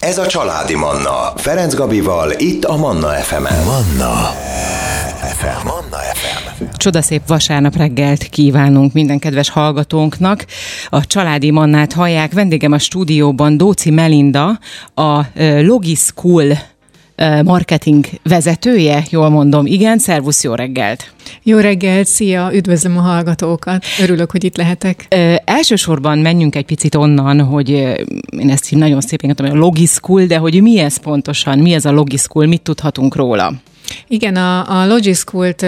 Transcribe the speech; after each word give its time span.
Ez 0.00 0.18
a 0.18 0.26
Családi 0.26 0.74
Manna. 0.74 1.32
Ferenc 1.36 1.74
Gabival, 1.74 2.32
itt 2.36 2.64
a 2.64 2.76
Manna 2.76 3.08
FM-en. 3.08 3.64
Manna 3.64 4.14
FM. 5.22 5.66
Manna 5.66 5.96
FM. 5.96 6.64
Csodaszép 6.76 7.22
vasárnap 7.26 7.76
reggelt 7.76 8.22
kívánunk 8.22 8.92
minden 8.92 9.18
kedves 9.18 9.50
hallgatónknak. 9.50 10.46
A 10.88 11.06
Családi 11.06 11.50
Mannát 11.50 11.92
hallják. 11.92 12.32
Vendégem 12.32 12.72
a 12.72 12.78
stúdióban 12.78 13.56
Dóci 13.56 13.90
Melinda, 13.90 14.58
a 14.94 15.20
Logischool 15.62 16.58
marketing 17.44 18.06
vezetője, 18.22 19.04
jól 19.10 19.28
mondom. 19.28 19.66
Igen, 19.66 19.98
szervusz, 19.98 20.44
jó 20.44 20.54
reggelt! 20.54 21.12
Jó 21.42 21.58
reggelt, 21.58 22.06
szia, 22.06 22.50
üdvözlöm 22.54 22.98
a 22.98 23.00
hallgatókat. 23.00 23.84
Örülök, 24.00 24.30
hogy 24.30 24.44
itt 24.44 24.56
lehetek. 24.56 25.06
Ö, 25.08 25.34
elsősorban 25.44 26.18
menjünk 26.18 26.56
egy 26.56 26.64
picit 26.64 26.94
onnan, 26.94 27.40
hogy 27.40 27.68
én 28.38 28.50
ezt 28.50 28.70
nagyon 28.70 29.00
szépen 29.00 29.34
mondtam, 29.36 29.58
a 29.58 29.64
Logischool, 29.64 30.24
de 30.24 30.36
hogy 30.36 30.62
mi 30.62 30.78
ez 30.78 30.96
pontosan, 30.96 31.58
mi 31.58 31.72
ez 31.72 31.84
a 31.84 31.90
Logischool, 31.90 32.46
mit 32.46 32.62
tudhatunk 32.62 33.16
róla? 33.16 33.52
Igen, 34.08 34.36
a, 34.36 34.80
a 34.80 34.86
Logischool-t 34.86 35.66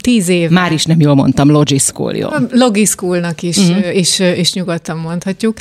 tíz 0.00 0.28
év. 0.28 0.50
Már 0.50 0.72
is 0.72 0.84
nem 0.84 1.00
jól 1.00 1.14
mondtam, 1.14 1.50
Logischool, 1.50 2.16
jó. 2.16 2.28
A 2.28 2.40
Logischoolnak 2.50 3.42
is, 3.42 3.56
uh-huh. 3.56 3.96
is, 3.96 4.18
is 4.18 4.52
nyugodtan 4.52 4.96
mondhatjuk. 4.96 5.56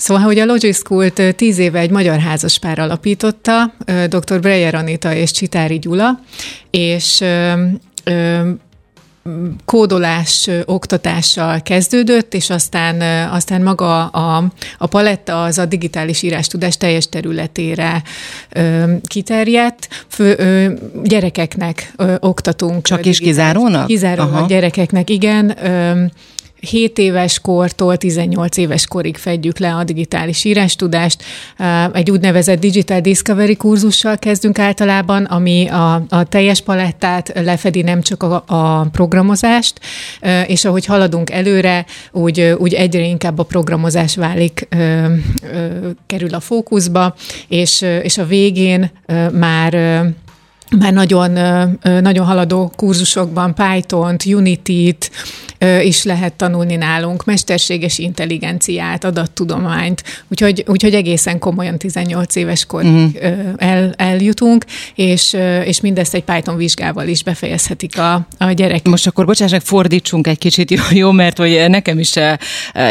Szóval, 0.00 0.22
hogy 0.22 0.38
a 0.38 0.44
Logic 0.44 0.76
School-t 0.76 1.36
tíz 1.36 1.58
éve 1.58 1.78
egy 1.78 1.90
magyar 1.90 2.18
házaspár 2.18 2.78
alapította, 2.78 3.74
dr. 4.08 4.40
Breyer 4.40 4.74
Anita 4.74 5.14
és 5.14 5.30
Csitári 5.30 5.78
Gyula, 5.78 6.20
és 6.70 7.24
kódolás 9.64 10.48
oktatással 10.64 11.62
kezdődött, 11.62 12.34
és 12.34 12.50
aztán, 12.50 13.00
aztán 13.30 13.62
maga 13.62 14.06
a, 14.06 14.44
a 14.78 14.86
paletta 14.86 15.42
az 15.42 15.58
a 15.58 15.64
digitális 15.64 16.22
írástudás 16.22 16.76
teljes 16.76 17.08
területére 17.08 18.02
ö, 18.50 18.92
kiterjedt. 19.06 19.88
Fő, 20.08 20.34
ö, 20.38 20.72
gyerekeknek 21.02 21.92
ö, 21.96 22.14
oktatunk. 22.20 22.84
Csak 22.84 23.06
is? 23.06 23.18
Kizárólag 23.86 24.32
Aha. 24.32 24.46
gyerekeknek, 24.46 25.10
igen. 25.10 25.66
Ö, 25.66 26.04
7 26.60 26.98
éves 26.98 27.38
kortól 27.38 27.96
18 27.96 28.56
éves 28.56 28.86
korig 28.86 29.16
fedjük 29.16 29.58
le 29.58 29.74
a 29.74 29.84
digitális 29.84 30.44
írástudást. 30.44 31.22
Egy 31.92 32.10
úgynevezett 32.10 32.60
Digital 32.60 33.00
Discovery 33.00 33.56
kurzussal 33.56 34.18
kezdünk 34.18 34.58
általában, 34.58 35.24
ami 35.24 35.68
a, 35.68 35.94
a 36.08 36.24
teljes 36.24 36.60
palettát 36.60 37.32
lefedi, 37.34 37.82
nem 37.82 38.02
csak 38.02 38.22
a, 38.22 38.44
a 38.46 38.86
programozást, 38.92 39.80
és 40.46 40.64
ahogy 40.64 40.86
haladunk 40.86 41.30
előre, 41.30 41.84
úgy, 42.12 42.54
úgy 42.58 42.74
egyre 42.74 43.02
inkább 43.02 43.38
a 43.38 43.42
programozás 43.42 44.16
válik, 44.16 44.68
kerül 46.06 46.34
a 46.34 46.40
fókuszba, 46.40 47.14
és, 47.48 47.82
és 48.02 48.18
a 48.18 48.26
végén 48.26 48.90
már 49.32 50.04
már 50.78 50.92
nagyon, 50.92 51.30
nagyon 51.82 52.26
haladó 52.26 52.72
kurzusokban 52.76 53.54
Python-t, 53.54 54.24
Unity-t, 54.24 55.10
is 55.82 56.04
lehet 56.04 56.32
tanulni 56.32 56.76
nálunk, 56.76 57.24
mesterséges 57.24 57.98
intelligenciát, 57.98 59.04
adattudományt, 59.04 60.02
úgyhogy, 60.28 60.64
úgyhogy 60.66 60.94
egészen 60.94 61.38
komolyan 61.38 61.78
18 61.78 62.36
éves 62.36 62.64
korig 62.66 62.90
uh-huh. 62.90 63.54
el, 63.56 63.92
eljutunk, 63.96 64.64
és, 64.94 65.36
és 65.64 65.80
mindezt 65.80 66.14
egy 66.14 66.24
Python 66.24 66.56
vizsgával 66.56 67.08
is 67.08 67.22
befejezhetik 67.22 67.98
a, 67.98 68.26
a 68.38 68.50
gyerek. 68.50 68.88
Most 68.88 69.06
akkor 69.06 69.26
bocsássak, 69.26 69.60
fordítsunk 69.60 70.26
egy 70.26 70.38
kicsit, 70.38 70.70
jó, 70.76 70.82
jó, 70.90 71.10
mert 71.10 71.38
hogy 71.38 71.64
nekem 71.68 71.98
is, 71.98 72.16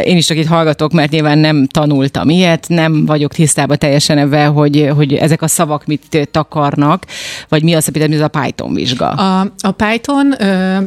én 0.04 0.18
is 0.18 0.26
csak 0.26 0.38
itt 0.38 0.48
hallgatok, 0.48 0.92
mert 0.92 1.12
nyilván 1.12 1.38
nem 1.38 1.68
tanultam 1.68 2.30
ilyet, 2.30 2.66
nem 2.68 3.06
vagyok 3.06 3.34
tisztában 3.34 3.78
teljesen 3.78 4.18
ebben, 4.18 4.52
hogy, 4.52 4.90
hogy 4.96 5.14
ezek 5.14 5.42
a 5.42 5.48
szavak 5.48 5.86
mit 5.86 6.30
takarnak, 6.32 7.06
vagy 7.48 7.64
mi 7.64 7.74
az, 7.74 7.86
hogy 7.86 8.02
ez 8.02 8.22
a 8.22 8.28
Python 8.28 8.74
vizsga? 8.74 9.10
A, 9.10 9.52
a 9.60 9.72
Python 9.72 10.36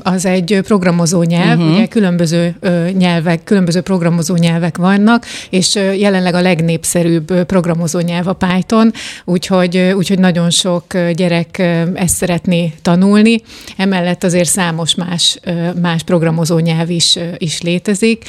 az 0.03 0.25
egy 0.25 0.61
programozó 0.63 1.23
nyelv, 1.23 1.59
uh-huh 1.59 1.72
ugye 1.73 1.87
különböző 1.87 2.57
nyelvek, 2.99 3.45
különböző 3.45 3.81
programozó 3.81 4.35
nyelvek 4.35 4.77
vannak, 4.77 5.27
és 5.51 5.75
jelenleg 5.75 6.35
a 6.35 6.41
legnépszerűbb 6.41 7.45
programozó 7.45 7.99
nyelv 7.99 8.29
a 8.29 8.33
Python, 8.33 8.93
úgyhogy, 9.25 9.79
úgyhogy 9.79 10.19
nagyon 10.19 10.51
sok 10.51 10.85
gyerek 11.13 11.59
ezt 11.95 12.17
szeretné 12.17 12.73
tanulni. 12.83 13.43
Emellett 13.77 14.25
azért 14.25 14.49
számos 14.49 14.95
más, 14.95 15.39
más 15.81 16.03
programozó 16.03 16.59
nyelv 16.59 16.91
is, 16.91 17.19
is 17.39 17.63
létezik. 17.63 18.25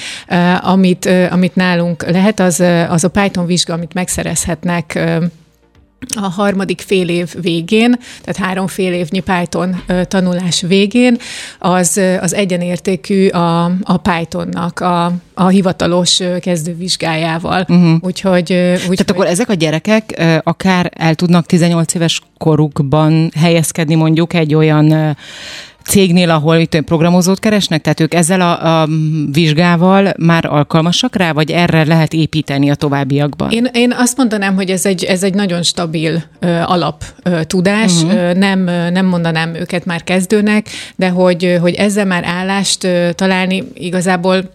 Amit, 0.62 1.10
amit 1.30 1.56
nálunk 1.56 2.06
lehet, 2.10 2.40
az, 2.40 2.64
az 2.90 3.04
a 3.04 3.10
Python 3.10 3.46
vizsga, 3.46 3.74
amit 3.74 3.94
megszerezhetnek 3.94 5.00
a 6.16 6.30
harmadik 6.30 6.82
fél 6.82 7.10
év 7.10 7.34
végén, 7.42 8.00
tehát 8.24 8.50
három 8.50 8.68
fél 8.68 8.94
évnyi 8.94 9.20
Python 9.20 9.84
tanulás 10.08 10.62
végén, 10.62 11.18
az, 11.60 12.02
az 12.22 12.34
egyenértékű 12.34 13.28
a, 13.28 13.64
a 13.84 13.98
Pythonnak 13.98 14.80
a, 14.80 15.12
a 15.34 15.48
hivatalos 15.48 16.20
kezdővizsgájával. 16.40 17.66
Uh-huh. 17.68 17.98
Úgyhogy, 18.02 18.42
úgy, 18.42 18.80
Tehát 18.80 18.88
hogy... 18.88 19.10
akkor 19.10 19.26
ezek 19.26 19.50
a 19.50 19.54
gyerekek 19.54 20.24
akár 20.44 20.92
el 20.96 21.16
tudnak 21.16 21.46
18 21.46 21.94
éves 21.94 22.22
korukban 22.38 23.32
helyezkedni 23.36 23.96
mondjuk 23.96 24.34
egy 24.34 24.56
olyan 24.56 25.16
cégnél, 25.86 26.30
ahol 26.30 26.56
itt 26.56 26.82
programozót 26.82 27.40
keresnek, 27.40 27.82
tehát 27.82 28.00
ők 28.00 28.14
ezzel 28.14 28.42
a, 28.42 28.82
a 28.82 28.88
vizsgával 29.32 30.14
már 30.18 30.46
alkalmasak 30.46 31.16
rá, 31.16 31.32
vagy 31.32 31.52
erre 31.52 31.86
lehet 31.86 32.14
építeni 32.14 32.70
a 32.70 32.76
továbbiakban? 32.76 33.52
Én, 33.52 33.68
én 33.74 33.94
azt 33.98 34.18
mondanám, 34.18 34.56
hogy 34.56 34.70
ez 34.70 34.86
egy, 34.86 35.04
ez 35.04 35.24
egy 35.24 35.34
nagyon 35.34 35.64
stabil 35.64 36.24
ö, 36.40 36.48
alap 36.48 37.04
ö, 37.24 37.44
tudás, 37.44 38.02
uh-huh. 38.02 38.20
ö, 38.20 38.34
nem, 38.34 38.64
nem 38.92 39.06
mondanám 39.06 39.56
őket 39.56 39.86
már 39.86 40.04
kezdőnek, 40.04 40.68
de 40.96 41.10
hogy, 41.10 41.58
hogy 41.62 41.74
ezzel 41.74 42.06
már 42.06 42.24
állást 42.26 42.84
ö, 42.84 43.10
találni 43.16 43.64
igazából 43.74 44.52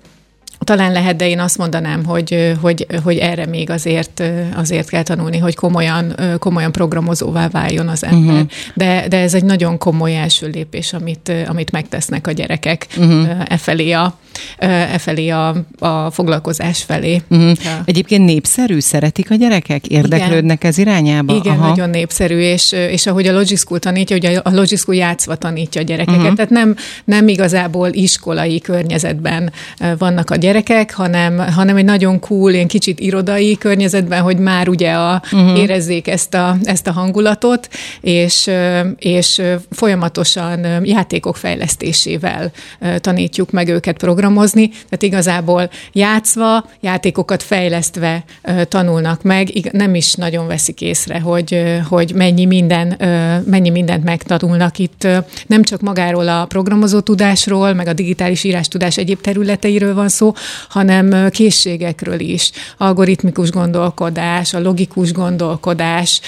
talán 0.58 0.92
lehet, 0.92 1.16
de 1.16 1.28
én 1.28 1.40
azt 1.40 1.58
mondanám, 1.58 2.04
hogy, 2.04 2.52
hogy, 2.60 2.86
hogy 3.04 3.16
erre 3.16 3.46
még 3.46 3.70
azért, 3.70 4.22
azért 4.54 4.88
kell 4.88 5.02
tanulni, 5.02 5.38
hogy 5.38 5.54
komolyan, 5.54 6.14
komolyan 6.38 6.72
programozóvá 6.72 7.48
váljon 7.48 7.88
az 7.88 8.04
ember. 8.04 8.34
Uh-huh. 8.34 8.48
De, 8.74 9.04
de 9.08 9.16
ez 9.16 9.34
egy 9.34 9.44
nagyon 9.44 9.78
komoly 9.78 10.16
első 10.16 10.46
lépés, 10.46 10.92
amit, 10.92 11.32
amit 11.46 11.70
megtesznek 11.70 12.26
a 12.26 12.32
gyerekek 12.32 12.86
uh-huh. 12.96 13.28
e 13.48 13.56
felé 13.56 13.92
a, 13.92 14.18
e 14.58 14.98
felé 14.98 15.28
a, 15.28 15.56
a 15.78 16.10
foglalkozás 16.10 16.82
felé. 16.82 17.22
Uh-huh. 17.28 17.52
Ja. 17.64 17.82
Egyébként 17.84 18.24
népszerű, 18.24 18.80
szeretik 18.80 19.30
a 19.30 19.34
gyerekek? 19.34 19.86
Érdeklődnek 19.86 20.58
Igen. 20.58 20.70
ez 20.70 20.78
irányába? 20.78 21.34
Igen, 21.34 21.58
Aha. 21.58 21.68
nagyon 21.68 21.90
népszerű, 21.90 22.38
és, 22.38 22.72
és 22.72 23.06
ahogy 23.06 23.26
a 23.26 23.32
Logic 23.32 23.58
School 23.58 23.78
tanítja, 23.78 24.16
ugye 24.16 24.38
a 24.38 24.50
Logic 24.50 24.78
School 24.78 24.96
játszva 24.96 25.34
tanítja 25.34 25.80
a 25.80 25.84
gyerekeket, 25.84 26.20
uh-huh. 26.20 26.34
tehát 26.34 26.50
nem, 26.50 26.76
nem 27.04 27.28
igazából 27.28 27.88
iskolai 27.92 28.60
környezetben 28.60 29.52
vannak 29.98 30.30
a 30.30 30.34
gyerekek, 30.34 30.46
gyerekek, 30.48 30.94
hanem, 30.94 31.38
hanem 31.38 31.76
egy 31.76 31.84
nagyon 31.84 32.20
cool, 32.20 32.52
ilyen 32.52 32.66
kicsit 32.66 33.00
irodai 33.00 33.58
környezetben, 33.58 34.22
hogy 34.22 34.38
már 34.38 34.68
ugye 34.68 34.92
a, 34.92 35.22
uh-huh. 35.32 35.58
érezzék 35.58 36.08
ezt 36.08 36.34
a, 36.34 36.56
ezt 36.62 36.86
a 36.86 36.92
hangulatot, 36.92 37.68
és, 38.00 38.50
és 38.98 39.42
folyamatosan 39.70 40.84
játékok 40.84 41.36
fejlesztésével 41.36 42.50
tanítjuk 42.96 43.50
meg 43.50 43.68
őket 43.68 43.96
programozni, 43.96 44.68
tehát 44.68 45.02
igazából 45.02 45.70
játszva, 45.92 46.64
játékokat 46.80 47.42
fejlesztve 47.42 48.24
tanulnak 48.68 49.22
meg, 49.22 49.68
nem 49.72 49.94
is 49.94 50.14
nagyon 50.14 50.46
veszik 50.46 50.80
észre, 50.80 51.20
hogy, 51.20 51.62
hogy 51.88 52.12
mennyi, 52.14 52.44
minden, 52.44 52.96
mennyi 53.44 53.70
mindent 53.70 54.04
megtanulnak 54.04 54.78
itt, 54.78 55.06
nem 55.46 55.62
csak 55.62 55.80
magáról 55.80 56.28
a 56.28 56.44
programozó 56.46 57.00
tudásról, 57.00 57.72
meg 57.74 57.86
a 57.86 57.92
digitális 57.92 58.44
írás 58.44 58.68
tudás 58.68 58.96
egyéb 58.96 59.20
területeiről 59.20 59.94
van 59.94 60.08
szó, 60.08 60.32
hanem 60.68 61.30
készségekről 61.30 62.20
is. 62.20 62.50
Algoritmikus 62.76 63.50
gondolkodás, 63.50 64.54
a 64.54 64.60
logikus 64.60 65.12
gondolkodás, 65.12 66.20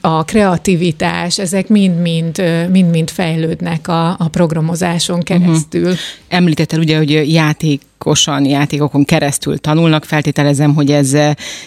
a 0.00 0.24
kreativitás, 0.24 1.38
ezek 1.38 1.68
mind-mind, 1.68 2.42
mind-mind 2.70 3.10
fejlődnek 3.10 3.88
a, 3.88 4.08
a 4.08 4.28
programozáson 4.30 5.16
mhm. 5.16 5.24
keresztül. 5.24 5.82
Uh-huh. 5.82 5.98
Említettel 6.28 6.78
ugye, 6.78 6.96
hogy 6.96 7.32
játék 7.32 7.80
játékosan, 8.02 8.44
játékokon 8.44 9.04
keresztül 9.04 9.58
tanulnak. 9.58 10.04
Feltételezem, 10.04 10.74
hogy 10.74 10.90
ez, 10.90 11.12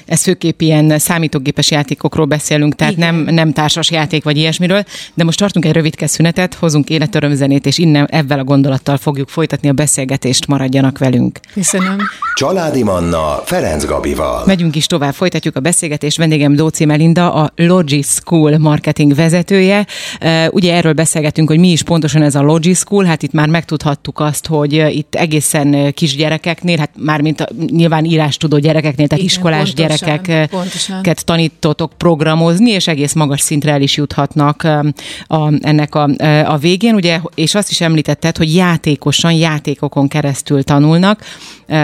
ez 0.05 0.21
főképp 0.23 0.61
ilyen 0.61 0.99
számítógépes 0.99 1.71
játékokról 1.71 2.25
beszélünk, 2.25 2.75
tehát 2.75 2.97
nem, 2.97 3.15
nem 3.15 3.53
társas 3.53 3.91
játék 3.91 4.23
vagy 4.23 4.37
ilyesmiről. 4.37 4.83
De 5.13 5.23
most 5.23 5.39
tartunk 5.39 5.65
egy 5.65 5.71
rövid 5.71 5.95
szünetet, 5.97 6.53
hozunk 6.53 6.89
életörömzenét, 6.89 7.65
és 7.65 7.77
innen 7.77 8.07
ebben 8.11 8.39
a 8.39 8.43
gondolattal 8.43 8.97
fogjuk 8.97 9.29
folytatni 9.29 9.69
a 9.69 9.73
beszélgetést, 9.73 10.47
maradjanak 10.47 10.97
velünk. 10.97 11.39
Köszönöm. 11.53 11.97
Családi 12.35 12.83
Manna 12.83 13.41
Ferenc 13.45 13.85
Gabival. 13.85 14.43
Megyünk 14.45 14.75
is 14.75 14.85
tovább, 14.85 15.13
folytatjuk 15.13 15.55
a 15.55 15.59
beszélgetést. 15.59 16.17
Vendégem 16.17 16.55
Dóci 16.55 16.85
Melinda, 16.85 17.33
a 17.33 17.51
Logi 17.55 18.01
School 18.01 18.57
marketing 18.57 19.15
vezetője. 19.15 19.85
Ugye 20.49 20.73
erről 20.73 20.93
beszélgetünk, 20.93 21.49
hogy 21.49 21.59
mi 21.59 21.71
is 21.71 21.83
pontosan 21.83 22.21
ez 22.21 22.35
a 22.35 22.41
Logi 22.41 22.73
School. 22.73 23.03
Hát 23.03 23.23
itt 23.23 23.31
már 23.31 23.47
megtudhattuk 23.47 24.19
azt, 24.19 24.47
hogy 24.47 24.73
itt 24.73 25.15
egészen 25.15 25.93
kis 25.93 26.15
gyerekeknél, 26.25 26.77
hát 26.77 26.89
mármint 26.97 27.41
a, 27.41 27.47
nyilván 27.67 28.05
írás 28.05 28.37
tudó 28.37 28.57
gyerekeknél, 28.57 29.07
tehát 29.07 29.23
Igen, 29.23 29.35
iskolás 29.35 29.73
pontosan, 29.73 29.87
gyerekeket 29.87 30.49
pontosan. 30.49 31.01
tanítotok 31.25 31.93
programozni, 31.97 32.71
és 32.71 32.87
egész 32.87 33.13
magas 33.13 33.41
szintre 33.41 33.71
el 33.71 33.81
is 33.81 33.97
juthatnak 33.97 34.63
a, 35.27 35.53
ennek 35.61 35.95
a, 35.95 36.09
a 36.45 36.57
végén, 36.57 36.95
ugye, 36.95 37.19
és 37.35 37.55
azt 37.55 37.69
is 37.71 37.81
említetted, 37.81 38.37
hogy 38.37 38.55
játékosan, 38.55 39.33
játékokon 39.33 40.07
keresztül 40.07 40.63
tanulnak, 40.63 41.21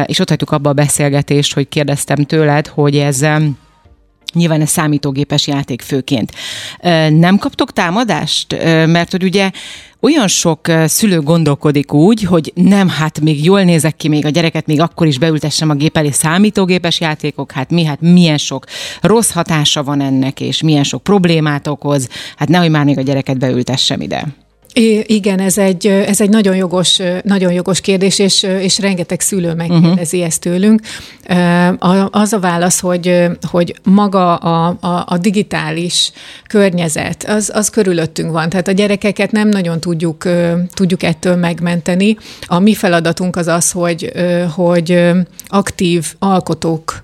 és 0.06 0.20
ott 0.20 0.30
hagytuk 0.30 0.52
abba 0.52 0.70
a 0.70 0.74
beszélgetést, 0.74 1.54
hogy 1.54 1.70
kérdeztem 1.70 2.18
tőled, 2.18 2.68
hogy 2.68 2.98
ez 2.98 3.26
Nyilván 4.34 4.62
ez 4.62 4.70
számítógépes 4.70 5.48
játék 5.48 5.82
főként. 5.82 6.32
Nem 7.10 7.38
kaptok 7.38 7.72
támadást? 7.74 8.58
Mert 8.86 9.12
hogy 9.12 9.24
ugye 9.24 9.52
olyan 10.00 10.28
sok 10.28 10.68
szülő 10.86 11.22
gondolkodik 11.22 11.94
úgy, 11.94 12.24
hogy 12.24 12.52
nem, 12.56 12.90
hát 12.90 13.20
még 13.20 13.46
jól 13.46 13.64
nézek 13.64 13.96
ki, 13.96 14.08
még 14.08 14.26
a 14.26 14.30
gyereket 14.30 14.66
még 14.66 14.82
akkor 14.82 15.08
is 15.08 15.20
beültessem 15.20 15.70
a 15.70 15.74
gép 15.74 15.98
elé 15.98 16.12
számítógépes 16.12 17.00
játékok, 17.00 17.52
hát 17.52 17.70
mi, 17.70 17.84
hát 17.84 18.02
milyen 18.02 18.38
sok 18.38 18.66
rossz 19.02 19.32
hatása 19.32 19.84
van 19.84 20.02
ennek, 20.02 20.40
és 20.40 20.62
milyen 20.62 20.84
sok 20.84 21.04
problémát 21.04 21.68
okoz, 21.68 22.10
hát 22.36 22.50
nehogy 22.50 22.70
már 22.70 22.86
még 22.86 22.98
a 22.98 23.02
gyereket 23.02 23.38
beültessem 23.38 24.02
ide. 24.02 24.28
I- 24.74 25.04
igen, 25.08 25.40
ez 25.40 25.58
egy, 25.58 25.88
ez 25.88 26.22
egy 26.22 26.30
nagyon 26.30 26.56
jogos, 26.56 27.00
nagyon 27.24 27.52
jogos 27.52 27.82
kérdés, 27.82 28.20
és, 28.20 28.44
és 28.44 28.80
rengeteg 28.80 29.20
szülő 29.20 29.54
megkérdezi 29.54 30.16
uh-huh. 30.16 30.32
ezt 30.32 30.42
tőlünk. 30.42 30.82
Az 32.10 32.34
a 32.34 32.40
válasz, 32.40 32.80
hogy, 32.80 33.26
hogy 33.42 33.76
maga 33.84 34.36
a, 34.36 34.78
a, 34.80 35.04
a 35.08 35.18
digitális 35.18 36.12
környezet, 36.48 37.24
az, 37.24 37.52
az 37.54 37.70
körülöttünk 37.70 38.32
van. 38.32 38.50
Tehát 38.50 38.68
a 38.68 38.72
gyerekeket 38.72 39.32
nem 39.32 39.50
nagyon 39.50 39.80
tudjuk, 39.80 40.24
tudjuk 40.74 41.04
ettől 41.04 41.36
megmenteni. 41.36 42.18
A 42.46 42.60
mi 42.60 42.74
feladatunk 42.74 43.36
az 43.36 43.48
az, 43.48 43.72
hogy, 43.72 44.12
hogy 44.56 45.12
aktív 45.48 46.14
alkotók 46.20 47.04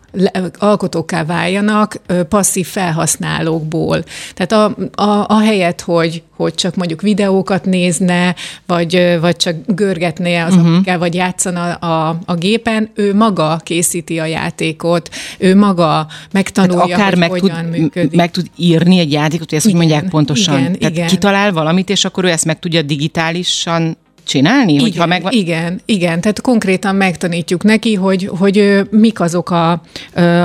alkotóká 0.57 1.25
váljanak 1.25 1.95
passzív 2.30 2.68
felhasználókból. 2.68 4.04
Tehát 4.33 4.51
a, 4.51 4.75
a, 5.04 5.25
a 5.27 5.39
helyet, 5.39 5.81
hogy, 5.81 6.24
hogy 6.36 6.54
csak 6.54 6.75
mondjuk 6.75 7.01
videókat 7.01 7.65
nézne, 7.65 8.36
vagy, 8.65 9.18
vagy 9.21 9.36
csak 9.36 9.56
görgetné 9.65 10.36
az 10.38 10.56
uh-huh. 10.56 10.74
apikkel, 10.74 10.98
vagy 10.98 11.15
játszana 11.15 11.74
a, 11.74 12.19
a 12.25 12.36
gépen, 12.36 12.89
ő 12.95 13.15
maga 13.15 13.59
készíti 13.63 14.19
a 14.19 14.25
játékot, 14.25 15.09
ő 15.38 15.56
maga 15.56 16.07
megtanulja, 16.31 16.81
hát 16.81 16.92
akár 16.92 17.10
hogy 17.10 17.19
meg 17.19 17.30
hogyan 17.30 17.63
tud, 17.63 17.80
működik. 17.80 18.15
meg 18.15 18.31
tud 18.31 18.48
írni 18.56 19.00
egy 19.00 19.12
játékot, 19.12 19.50
hogy 19.50 19.57
ezt 19.57 19.68
igen, 19.68 19.77
mondják 19.77 20.10
pontosan. 20.10 20.60
Igen, 20.60 20.74
Tehát 20.74 20.95
igen. 20.95 21.07
kitalál 21.07 21.51
valamit, 21.51 21.89
és 21.89 22.06
akkor 22.06 22.24
ő 22.24 22.30
ezt 22.30 22.45
meg 22.45 22.60
tudja 22.60 22.81
digitálisan 22.81 23.98
csinálni? 24.27 24.71
Igen, 24.71 24.83
hogyha 24.83 25.06
meg... 25.06 25.24
igen, 25.29 25.81
igen, 25.85 26.21
tehát 26.21 26.41
konkrétan 26.41 26.95
megtanítjuk 26.95 27.63
neki, 27.63 27.94
hogy, 27.94 28.29
hogy 28.38 28.81
mik 28.89 29.19
azok 29.19 29.50
a, 29.50 29.81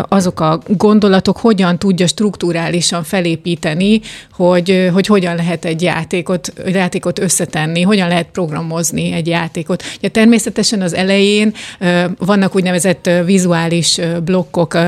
azok 0.09 0.41
a 0.41 0.61
gondolatok, 0.67 1.37
hogyan 1.37 1.79
tudja 1.79 2.07
strukturálisan 2.07 3.03
felépíteni, 3.03 4.01
hogy, 4.33 4.91
hogy 4.93 5.07
hogyan 5.07 5.37
lehet 5.37 5.65
egy 5.65 5.83
játékot, 5.83 6.53
játékot 6.67 7.19
összetenni, 7.19 7.83
hogyan 7.83 8.09
lehet 8.09 8.27
programozni 8.33 9.13
egy 9.13 9.27
játékot. 9.27 9.83
Ugye 9.99 10.09
természetesen 10.09 10.83
az 10.83 10.95
elején 10.95 11.55
vannak 12.19 12.55
úgynevezett 12.55 13.11
vizuális 13.25 14.01
blokkok, 14.25 14.79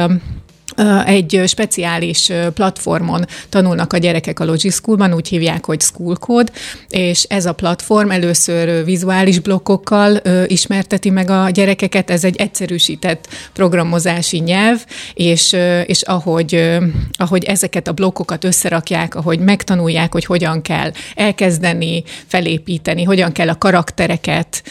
egy 1.06 1.42
speciális 1.46 2.32
platformon 2.54 3.24
tanulnak 3.48 3.92
a 3.92 3.98
gyerekek 3.98 4.40
a 4.40 4.56
Schoolban, 4.56 5.14
úgy 5.14 5.28
hívják, 5.28 5.64
hogy 5.64 5.80
School 5.80 6.16
Code, 6.16 6.52
és 6.88 7.22
ez 7.22 7.46
a 7.46 7.52
platform 7.52 8.10
először 8.10 8.84
vizuális 8.84 9.38
blokkokkal 9.38 10.20
ismerteti 10.46 11.10
meg 11.10 11.30
a 11.30 11.50
gyerekeket, 11.50 12.10
ez 12.10 12.24
egy 12.24 12.36
egyszerűsített 12.36 13.28
programozási 13.52 14.38
nyelv, 14.38 14.84
és, 15.14 15.56
és 15.86 16.02
ahogy, 16.02 16.78
ahogy 17.12 17.44
ezeket 17.44 17.88
a 17.88 17.92
blokkokat 17.92 18.44
összerakják, 18.44 19.14
ahogy 19.14 19.38
megtanulják, 19.38 20.12
hogy 20.12 20.24
hogyan 20.24 20.62
kell 20.62 20.92
elkezdeni, 21.14 22.02
felépíteni, 22.26 23.02
hogyan 23.02 23.32
kell 23.32 23.48
a 23.48 23.58
karaktereket, 23.58 24.62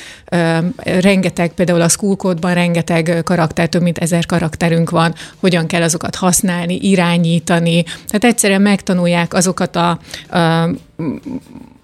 rengeteg, 0.84 1.54
például 1.54 1.82
a 1.82 1.90
School 1.90 2.16
Code-ban 2.16 2.54
rengeteg 2.54 3.22
karakter, 3.24 3.70
több 3.70 3.82
mint 3.82 3.98
ezer 3.98 4.26
karakterünk 4.26 4.90
van, 4.90 5.14
hogyan 5.40 5.68
kell 5.68 5.83
azokat 5.84 6.16
használni, 6.16 6.80
irányítani. 6.82 7.84
Tehát 7.84 8.24
egyszerűen 8.24 8.62
megtanulják 8.62 9.34
azokat 9.34 9.76
a, 9.76 9.90
a 10.38 10.70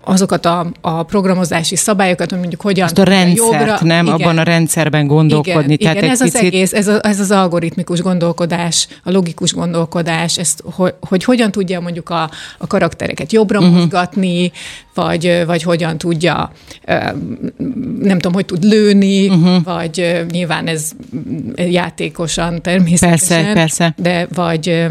azokat 0.03 0.45
a, 0.45 0.67
a 0.81 1.03
programozási 1.03 1.75
szabályokat, 1.75 2.29
hogy 2.29 2.39
mondjuk 2.39 2.61
hogyan... 2.61 2.85
Azt 2.85 2.97
a 2.97 3.03
rendszert, 3.03 3.37
jobbra, 3.37 3.77
nem? 3.81 4.05
Igen. 4.05 4.19
Abban 4.19 4.37
a 4.37 4.43
rendszerben 4.43 5.07
gondolkodni. 5.07 5.73
Igen, 5.73 5.77
Tehát 5.77 5.97
igen 5.97 6.09
ez 6.09 6.21
picit... 6.21 6.35
az 6.35 6.45
egész, 6.45 6.73
ez, 6.73 6.87
a, 6.87 6.99
ez 7.01 7.19
az 7.19 7.31
algoritmikus 7.31 8.01
gondolkodás, 8.01 8.87
a 9.03 9.11
logikus 9.11 9.53
gondolkodás, 9.53 10.37
ezt, 10.37 10.63
hogy, 10.63 10.93
hogy 10.99 11.23
hogyan 11.23 11.51
tudja 11.51 11.79
mondjuk 11.79 12.09
a, 12.09 12.29
a 12.57 12.67
karaktereket 12.67 13.31
jobbra 13.31 13.59
uh-huh. 13.59 13.75
mozgatni, 13.75 14.51
vagy, 14.93 15.43
vagy 15.45 15.63
hogyan 15.63 15.97
tudja, 15.97 16.51
nem 17.99 18.19
tudom, 18.19 18.33
hogy 18.33 18.45
tud 18.45 18.63
lőni, 18.63 19.27
uh-huh. 19.29 19.63
vagy 19.63 20.25
nyilván 20.31 20.67
ez 20.67 20.91
játékosan 21.55 22.61
természetesen. 22.61 23.53
Persze, 23.53 23.53
persze. 23.53 23.93
De 23.97 24.27
vagy 24.33 24.87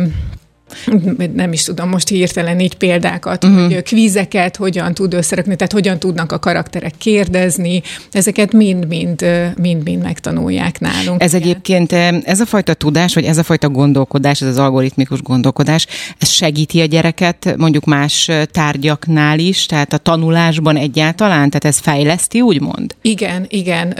nem 1.34 1.52
is 1.52 1.62
tudom 1.62 1.88
most 1.88 2.08
hirtelen 2.08 2.60
így 2.60 2.74
példákat, 2.74 3.44
uh-huh. 3.44 3.64
hogy 3.64 3.82
kvízeket 3.82 4.56
hogyan 4.56 4.94
tud 4.94 5.14
összerakni, 5.14 5.56
tehát 5.56 5.72
hogyan 5.72 5.98
tudnak 5.98 6.32
a 6.32 6.38
karakterek 6.38 6.94
kérdezni, 6.98 7.82
ezeket 8.12 8.52
mind-mind 8.52 9.26
mind-mind 9.56 10.02
megtanulják 10.02 10.80
nálunk. 10.80 11.22
Ez 11.22 11.34
igen. 11.34 11.42
egyébként, 11.48 11.92
ez 12.26 12.40
a 12.40 12.46
fajta 12.46 12.74
tudás, 12.74 13.14
vagy 13.14 13.24
ez 13.24 13.38
a 13.38 13.42
fajta 13.42 13.68
gondolkodás, 13.68 14.40
ez 14.40 14.48
az 14.48 14.58
algoritmikus 14.58 15.22
gondolkodás, 15.22 15.86
ez 16.18 16.28
segíti 16.28 16.80
a 16.80 16.84
gyereket 16.84 17.54
mondjuk 17.56 17.84
más 17.84 18.30
tárgyaknál 18.50 19.38
is, 19.38 19.66
tehát 19.66 19.92
a 19.92 19.98
tanulásban 19.98 20.76
egyáltalán, 20.76 21.50
tehát 21.50 21.64
ez 21.64 21.78
fejleszti, 21.78 22.40
úgymond? 22.40 22.94
Igen, 23.02 23.46
igen. 23.48 23.94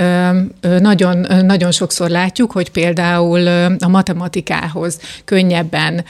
Nagyon, 0.80 1.26
nagyon 1.44 1.70
sokszor 1.70 2.10
látjuk, 2.10 2.52
hogy 2.52 2.70
például 2.70 3.46
a 3.78 3.88
matematikához 3.88 4.98
könnyebben 5.24 6.04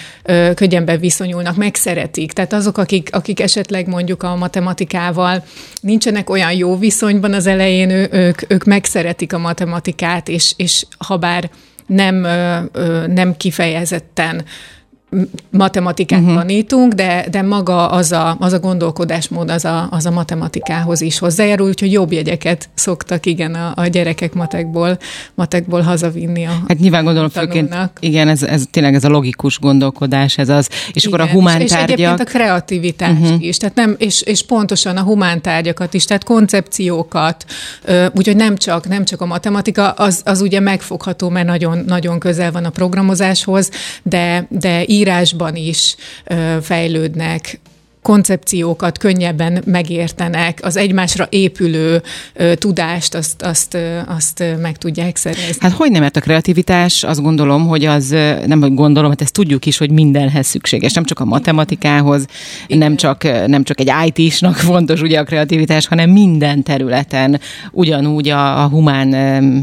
könnyebben 0.55 0.99
viszonyulnak, 0.99 1.57
megszeretik. 1.57 2.33
Tehát 2.33 2.53
azok, 2.53 2.79
akik, 2.79 3.09
akik 3.13 3.41
esetleg 3.41 3.87
mondjuk 3.87 4.23
a 4.23 4.37
matematikával 4.37 5.45
nincsenek 5.81 6.31
olyan 6.31 6.53
jó 6.53 6.77
viszonyban 6.77 7.33
az 7.33 7.47
elején, 7.47 7.91
ők, 7.91 8.43
ők 8.53 8.65
megszeretik 8.65 9.33
a 9.33 9.39
matematikát, 9.39 10.29
és, 10.29 10.53
és 10.57 10.85
ha 10.99 11.17
bár 11.17 11.51
nem, 11.87 12.15
nem 13.07 13.37
kifejezetten 13.37 14.45
matematikát 15.51 16.21
uh-huh. 16.21 16.35
tanítunk, 16.35 16.93
de, 16.93 17.27
de 17.31 17.43
maga 17.43 17.91
az 17.91 18.13
a, 18.13 18.37
az 18.41 18.53
a 18.53 18.59
gondolkodásmód 18.59 19.51
az 19.51 19.65
a, 19.65 19.89
az 19.91 20.07
a 20.07 20.11
matematikához 20.11 21.01
is 21.01 21.19
hozzájárul, 21.19 21.69
úgyhogy 21.69 21.93
jobb 21.93 22.13
jegyeket 22.13 22.69
szoktak 22.75 23.27
igen 23.27 23.55
a, 23.55 23.73
a 23.75 23.87
gyerekek 23.87 24.35
matekból, 24.35 24.99
matekból 25.35 25.81
hazavinni 25.81 26.45
a 26.45 26.51
Hát 26.69 26.79
nyilván 26.79 27.05
gondolom 27.05 27.29
főként, 27.29 27.75
igen, 28.01 28.29
ez, 28.29 28.43
ez 28.43 28.65
tényleg 28.71 28.95
ez 28.95 29.05
a 29.05 29.09
logikus 29.09 29.59
gondolkodás, 29.59 30.39
ez 30.39 30.49
az, 30.49 30.69
és 30.93 31.05
igen, 31.05 31.21
akkor 31.21 31.29
a 31.29 31.33
humántárgyak... 31.33 31.69
És, 31.71 31.75
és 31.75 31.93
egyébként 31.93 32.21
a 32.21 32.25
kreativitás 32.25 33.19
uh-huh. 33.21 33.45
is, 33.45 33.57
tehát 33.57 33.75
nem, 33.75 33.95
és, 33.99 34.23
és 34.23 34.43
pontosan 34.43 34.97
a 34.97 35.03
humántárgyakat 35.03 35.95
is, 35.95 36.05
tehát 36.05 36.25
koncepciókat, 36.25 37.45
úgyhogy 38.15 38.37
nem 38.37 38.57
csak, 38.57 38.89
nem 38.89 39.05
csak 39.05 39.21
a 39.21 39.27
matematika, 39.27 39.91
az, 39.91 40.23
az 40.25 40.41
ugye 40.41 40.61
megfogható, 40.61 41.29
mert 41.29 41.47
nagyon, 41.47 41.83
nagyon 41.87 42.19
közel 42.19 42.53
van 42.53 42.65
a 42.65 42.71
programozáshoz, 42.71 43.71
de, 44.03 44.47
de 44.51 44.83
írásban 44.99 45.57
is 45.57 45.97
fejlődnek, 46.63 47.61
koncepciókat 48.03 48.99
könnyebben 48.99 49.63
megértenek, 49.67 50.59
az 50.63 50.77
egymásra 50.77 51.27
épülő 51.31 52.03
ö, 52.35 52.55
tudást, 52.55 53.15
azt, 53.15 53.43
azt, 53.43 53.75
ö, 53.75 53.99
azt 54.07 54.45
meg 54.61 54.79
tudják 54.79 55.17
szerezni. 55.17 55.57
Hát 55.59 55.73
hogy 55.73 55.91
nem, 55.91 56.01
mert 56.01 56.17
a 56.17 56.21
kreativitás, 56.21 57.03
azt 57.03 57.23
gondolom, 57.23 57.67
hogy 57.67 57.85
az, 57.85 58.09
nem 58.47 58.61
hogy 58.61 58.75
gondolom, 58.75 59.11
hát 59.11 59.21
ezt 59.21 59.33
tudjuk 59.33 59.67
is, 59.67 59.79
hogy 59.79 59.91
mindenhez 59.91 60.47
szükséges, 60.47 60.93
nem 60.93 61.05
csak 61.05 61.21
a 61.21 61.25
matematikához, 61.25 62.27
Igen. 62.67 62.79
nem 62.79 62.97
csak, 62.97 63.47
nem 63.47 63.65
csak 63.65 63.81
egy 63.81 63.93
IT-snak 64.07 64.57
fontos 64.71 65.01
ugye 65.01 65.19
a 65.19 65.25
kreativitás, 65.25 65.87
hanem 65.87 66.11
minden 66.11 66.63
területen, 66.63 67.41
ugyanúgy 67.73 68.29
a, 68.29 68.63
a 68.63 68.69
humán 68.69 69.15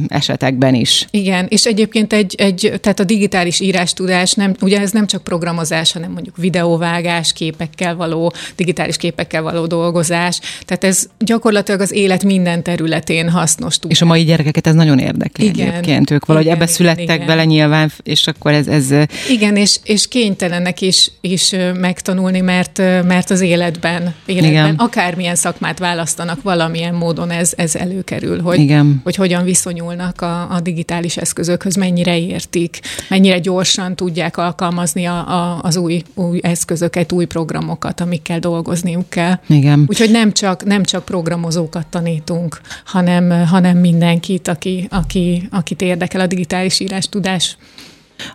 esetekben 0.07 0.73
is. 0.73 1.07
Igen, 1.11 1.45
és 1.49 1.65
egyébként 1.65 2.13
egy, 2.13 2.35
egy 2.37 2.73
tehát 2.81 2.99
a 2.99 3.03
digitális 3.03 3.59
írástudás, 3.59 4.33
nem, 4.33 4.55
ugye 4.61 4.79
ez 4.79 4.91
nem 4.91 5.07
csak 5.07 5.23
programozás, 5.23 5.91
hanem 5.91 6.11
mondjuk 6.11 6.37
videóvágás, 6.37 7.33
képekkel 7.33 7.95
való 7.95 8.33
digitális 8.55 8.97
képekkel 8.97 9.41
való 9.41 9.65
dolgozás. 9.65 10.39
Tehát 10.65 10.83
ez 10.83 11.07
gyakorlatilag 11.19 11.81
az 11.81 11.91
élet 11.91 12.23
minden 12.23 12.63
területén 12.63 13.29
hasznos 13.29 13.79
tudás. 13.79 13.97
És 13.97 14.01
a 14.03 14.05
mai 14.05 14.23
gyerekeket 14.23 14.67
ez 14.67 14.75
nagyon 14.75 14.99
érdekli 14.99 15.45
igen, 15.45 15.67
egyébként. 15.67 16.11
Ők 16.11 16.25
valahogy 16.25 16.47
igen, 16.47 16.61
ebbe 16.61 16.67
születtek 16.71 17.15
igen. 17.15 17.25
bele 17.25 17.45
nyilván, 17.45 17.91
és 18.03 18.27
akkor 18.27 18.51
ez... 18.51 18.67
ez 18.67 18.93
igen, 19.29 19.55
és, 19.55 19.79
és 19.83 20.07
kénytelenek 20.07 20.81
is, 20.81 21.11
is 21.21 21.51
megtanulni, 21.79 22.41
mert, 22.41 22.77
mert 23.07 23.29
az 23.29 23.41
életben, 23.41 24.15
életben 24.25 24.51
igen. 24.51 24.75
akármilyen 24.75 25.35
szakmát 25.35 25.79
választanak, 25.79 26.41
valamilyen 26.41 26.93
módon 26.93 27.31
ez, 27.31 27.53
ez 27.55 27.75
előkerül, 27.75 28.41
hogy, 28.41 28.59
igen. 28.59 29.01
hogy 29.03 29.15
hogyan 29.15 29.43
viszonyulnak 29.43 30.21
a, 30.21 30.51
a 30.51 30.59
digitális 30.59 31.17
eszközökhöz, 31.17 31.75
mennyire 31.75 32.17
értik, 32.17 32.79
mennyire 33.09 33.39
gyorsan 33.39 33.95
tudják 33.95 34.37
alkalmazni 34.37 35.05
a, 35.05 35.17
a, 35.17 35.59
az 35.61 35.75
új, 35.75 36.01
új 36.13 36.39
eszközöket, 36.41 37.11
új 37.11 37.25
programokat, 37.25 38.01
amikkel 38.15 38.39
dolgozniuk 38.39 39.09
kell. 39.09 39.39
Igen. 39.47 39.85
Úgyhogy 39.87 40.11
nem 40.11 40.31
csak, 40.31 40.63
nem 40.63 40.83
csak 40.83 41.05
programozókat 41.05 41.87
tanítunk, 41.87 42.61
hanem, 42.85 43.45
hanem 43.45 43.77
mindenkit, 43.77 44.47
aki, 44.47 44.87
aki, 44.89 45.47
akit 45.51 45.81
érdekel 45.81 46.21
a 46.21 46.27
digitális 46.27 46.79
írás 46.79 47.09
tudás 47.09 47.57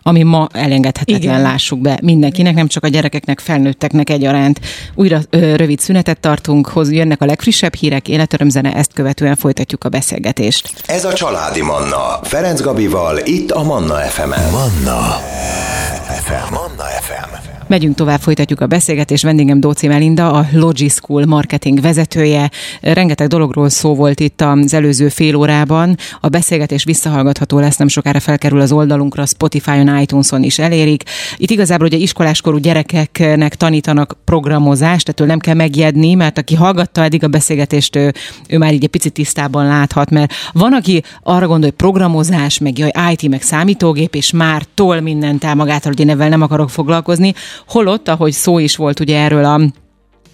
ami 0.01 0.23
ma 0.23 0.47
elengedhetetlen, 0.53 1.21
Igen. 1.21 1.41
lássuk 1.41 1.79
be 1.79 1.99
mindenkinek, 2.01 2.53
nem 2.53 2.67
csak 2.67 2.83
a 2.83 2.87
gyerekeknek, 2.87 3.39
felnőtteknek 3.39 4.09
egyaránt. 4.09 4.59
Újra 4.95 5.19
ö, 5.29 5.55
rövid 5.55 5.79
szünetet 5.79 6.19
tartunk, 6.19 6.67
hoz 6.67 6.91
jönnek 6.91 7.21
a 7.21 7.25
legfrissebb 7.25 7.73
hírek, 7.73 8.07
életörömzene, 8.07 8.73
ezt 8.73 8.93
követően 8.93 9.35
folytatjuk 9.35 9.83
a 9.83 9.89
beszélgetést. 9.89 10.83
Ez 10.85 11.05
a 11.05 11.13
Családi 11.13 11.61
Manna, 11.61 12.19
Ferenc 12.23 12.61
Gabival, 12.61 13.17
itt 13.23 13.51
a 13.51 13.63
Manna 13.63 13.95
FM-en. 13.95 14.51
Manna 14.51 15.01
FM. 16.23 16.60
Manna 16.77 16.89
FM. 17.01 17.51
Megyünk 17.71 17.95
tovább, 17.95 18.19
folytatjuk 18.19 18.61
a 18.61 18.67
beszélgetést. 18.67 19.23
Vendégem 19.23 19.59
Dóci 19.59 19.87
Melinda, 19.87 20.31
a 20.31 20.45
Logischool 20.51 21.25
marketing 21.25 21.81
vezetője. 21.81 22.51
Rengeteg 22.81 23.27
dologról 23.27 23.69
szó 23.69 23.95
volt 23.95 24.19
itt 24.19 24.41
az 24.41 24.73
előző 24.73 25.09
fél 25.09 25.35
órában. 25.35 25.97
A 26.19 26.27
beszélgetés 26.27 26.83
visszahallgatható 26.83 27.59
lesz, 27.59 27.77
nem 27.77 27.87
sokára 27.87 28.19
felkerül 28.19 28.59
az 28.59 28.71
oldalunkra, 28.71 29.25
Spotify-on, 29.25 29.99
iTunes-on 29.99 30.43
is 30.43 30.59
elérik. 30.59 31.03
Itt 31.37 31.49
igazából 31.49 31.85
ugye 31.85 31.97
iskoláskorú 31.97 32.57
gyerekeknek 32.57 33.55
tanítanak 33.55 34.17
programozást, 34.25 35.13
tehát 35.13 35.31
nem 35.31 35.39
kell 35.39 35.55
megjedni, 35.55 36.13
mert 36.13 36.37
aki 36.37 36.55
hallgatta 36.55 37.03
eddig 37.03 37.23
a 37.23 37.27
beszélgetést, 37.27 37.95
ő, 37.95 38.13
ő 38.47 38.57
már 38.57 38.71
egy 38.71 38.87
picit 38.87 39.13
tisztában 39.13 39.65
láthat, 39.65 40.09
mert 40.09 40.33
van, 40.53 40.73
aki 40.73 41.03
arra 41.23 41.47
gondol, 41.47 41.69
hogy 41.69 41.77
programozás, 41.77 42.57
meg 42.57 42.77
jaj, 42.77 42.91
IT, 43.11 43.29
meg 43.29 43.41
számítógép, 43.41 44.15
és 44.15 44.31
már 44.31 44.63
tol 44.73 44.99
mindent 44.99 45.43
el 45.43 45.55
magától, 45.55 45.91
hogy 45.91 45.99
én 45.99 46.09
ebben 46.09 46.29
nem 46.29 46.41
akarok 46.41 46.60
foglalkozni, 46.67 47.33
Holott, 47.67 48.07
ahogy 48.07 48.31
szó 48.31 48.59
is 48.59 48.75
volt 48.75 48.99
ugye 48.99 49.19
erről 49.19 49.45
a 49.45 49.61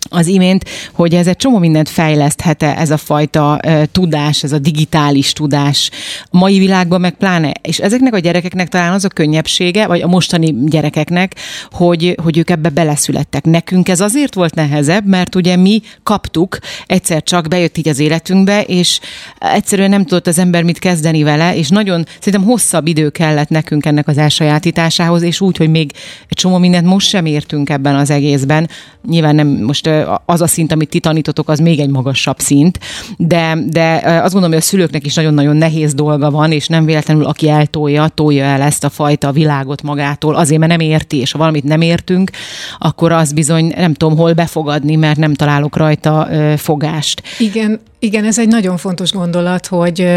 az 0.10 0.28
imént, 0.28 0.66
hogy 0.94 1.14
ez 1.14 1.28
egy 1.28 1.36
csomó 1.36 1.58
mindent 1.58 1.90
fejleszthet-e 1.90 2.76
ez 2.78 2.92
a 2.92 2.98
fajta 2.98 3.60
uh, 3.66 3.84
tudás, 3.92 4.44
ez 4.44 4.52
a 4.52 4.60
digitális 4.60 5.34
tudás 5.34 5.90
mai 6.32 6.60
világban 6.60 7.02
meg 7.02 7.14
pláne. 7.14 7.52
És 7.62 7.78
ezeknek 7.78 8.14
a 8.14 8.20
gyerekeknek 8.20 8.68
talán 8.68 8.94
az 8.94 9.06
a 9.06 9.10
könnyebbsége, 9.10 9.88
vagy 9.88 10.02
a 10.02 10.08
mostani 10.08 10.54
gyerekeknek, 10.66 11.36
hogy, 11.72 12.18
hogy 12.24 12.38
ők 12.38 12.50
ebbe 12.50 12.70
beleszülettek. 12.70 13.46
Nekünk 13.46 13.90
ez 13.90 14.00
azért 14.00 14.34
volt 14.34 14.56
nehezebb, 14.56 15.06
mert 15.06 15.36
ugye 15.36 15.56
mi 15.56 15.82
kaptuk, 16.04 16.58
egyszer 16.86 17.24
csak 17.24 17.48
bejött 17.48 17.78
így 17.78 17.88
az 17.88 18.00
életünkbe, 18.00 18.62
és 18.62 19.00
egyszerűen 19.40 19.90
nem 19.90 20.06
tudott 20.06 20.28
az 20.28 20.40
ember 20.40 20.64
mit 20.64 20.80
kezdeni 20.80 21.24
vele, 21.24 21.56
és 21.56 21.70
nagyon 21.70 22.06
szerintem 22.20 22.50
hosszabb 22.50 22.88
idő 22.88 23.10
kellett 23.10 23.50
nekünk 23.50 23.86
ennek 23.86 24.08
az 24.08 24.18
elsajátításához, 24.18 25.22
és 25.22 25.42
úgy, 25.42 25.58
hogy 25.58 25.70
még 25.70 25.92
egy 26.28 26.38
csomó 26.38 26.58
mindent 26.58 26.86
most 26.86 27.08
sem 27.08 27.26
értünk 27.26 27.70
ebben 27.70 27.96
az 27.96 28.10
egészben. 28.10 28.70
Nyilván 29.08 29.36
nem 29.36 29.48
most 29.48 29.88
az 30.26 30.42
a 30.42 30.48
szint, 30.48 30.72
amit 30.72 30.90
ti 30.90 31.00
tanítotok, 31.00 31.50
az 31.50 31.60
még 31.60 31.80
egy 31.80 31.90
magasabb 31.90 32.40
szint, 32.40 32.80
de, 33.18 33.58
de 33.66 33.94
azt 34.06 34.34
gondolom, 34.34 34.50
hogy 34.50 34.58
a 34.58 34.62
szülőknek 34.62 35.06
is 35.06 35.14
nagyon-nagyon 35.14 35.56
nehéz 35.56 35.94
dolga 35.94 36.32
van, 36.32 36.52
és 36.52 36.68
nem 36.68 36.86
véletlenül 36.86 37.26
aki 37.26 37.50
eltolja, 37.50 38.08
tolja 38.08 38.44
el 38.44 38.62
ezt 38.62 38.84
a 38.84 38.90
fajta 38.90 39.32
világot 39.32 39.82
magától, 39.82 40.36
azért, 40.36 40.60
mert 40.60 40.72
nem 40.72 40.88
érti, 40.88 41.18
és 41.18 41.32
ha 41.32 41.38
valamit 41.38 41.64
nem 41.64 41.82
értünk, 41.82 42.32
akkor 42.78 43.12
az 43.12 43.34
bizony 43.34 43.74
nem 43.76 43.94
tudom 43.94 44.18
hol 44.18 44.34
befogadni, 44.34 44.96
mert 44.96 45.18
nem 45.18 45.34
találok 45.34 45.78
rajta 45.78 46.28
fogást. 46.58 47.22
Igen, 47.40 47.80
igen, 48.00 48.26
ez 48.26 48.40
egy 48.40 48.48
nagyon 48.48 48.78
fontos 48.78 49.12
gondolat, 49.12 49.68
hogy, 49.68 50.12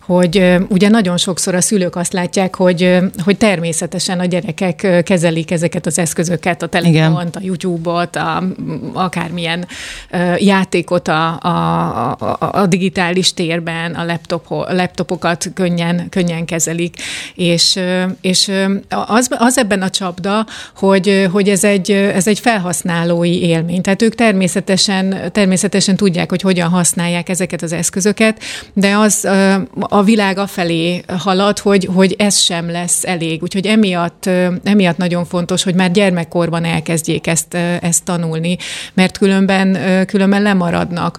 hogy 0.00 0.56
ugye 0.68 0.88
nagyon 0.88 1.16
sokszor 1.16 1.54
a 1.54 1.60
szülők 1.60 1.96
azt 1.96 2.12
látják, 2.12 2.54
hogy, 2.54 2.98
hogy 3.24 3.36
természetesen 3.36 4.20
a 4.20 4.24
gyerekek 4.24 5.02
kezelik 5.04 5.50
ezeket 5.50 5.86
az 5.86 5.98
eszközöket, 5.98 6.62
a 6.62 6.66
telefont, 6.66 7.36
a 7.36 7.40
YouTube-ot, 7.42 8.16
a, 8.16 8.42
akármilyen 8.92 9.66
játékot 10.38 11.08
a, 11.08 11.38
a, 11.40 12.10
a, 12.10 12.36
a 12.52 12.66
digitális 12.66 13.34
térben, 13.34 13.94
a, 13.94 14.04
laptop, 14.04 14.48
laptopokat 14.48 15.50
könnyen, 15.54 16.08
könnyen 16.08 16.44
kezelik, 16.44 16.94
és, 17.34 17.78
és 18.20 18.50
az, 18.88 19.28
az 19.38 19.58
ebben 19.58 19.82
a 19.82 19.90
csapda, 19.90 20.46
hogy, 20.76 21.28
hogy 21.32 21.48
ez, 21.48 21.64
egy, 21.64 21.90
ez 21.90 22.26
egy 22.26 22.38
felhasználói 22.38 23.42
élmény. 23.42 23.82
Tehát 23.82 24.02
ők 24.02 24.14
természetesen, 24.14 25.32
természetesen 25.32 25.96
tudják, 25.96 26.30
hogy 26.30 26.42
hogyan 26.42 26.68
használják 26.68 27.19
használják 27.20 27.28
ezeket 27.28 27.62
az 27.62 27.72
eszközöket, 27.72 28.42
de 28.74 28.96
az 28.96 29.28
a 29.78 30.02
világ 30.02 30.38
afelé 30.38 31.02
halad, 31.18 31.58
hogy, 31.58 31.88
hogy 31.94 32.14
ez 32.18 32.38
sem 32.38 32.70
lesz 32.70 33.04
elég. 33.04 33.42
Úgyhogy 33.42 33.66
emiatt, 33.66 34.26
emiatt 34.64 34.96
nagyon 34.96 35.24
fontos, 35.24 35.62
hogy 35.62 35.74
már 35.74 35.90
gyermekkorban 35.90 36.64
elkezdjék 36.64 37.26
ezt, 37.26 37.54
ezt 37.80 38.04
tanulni, 38.04 38.56
mert 38.94 39.18
különben, 39.18 39.78
különben 40.06 40.42
lemaradnak 40.42 41.18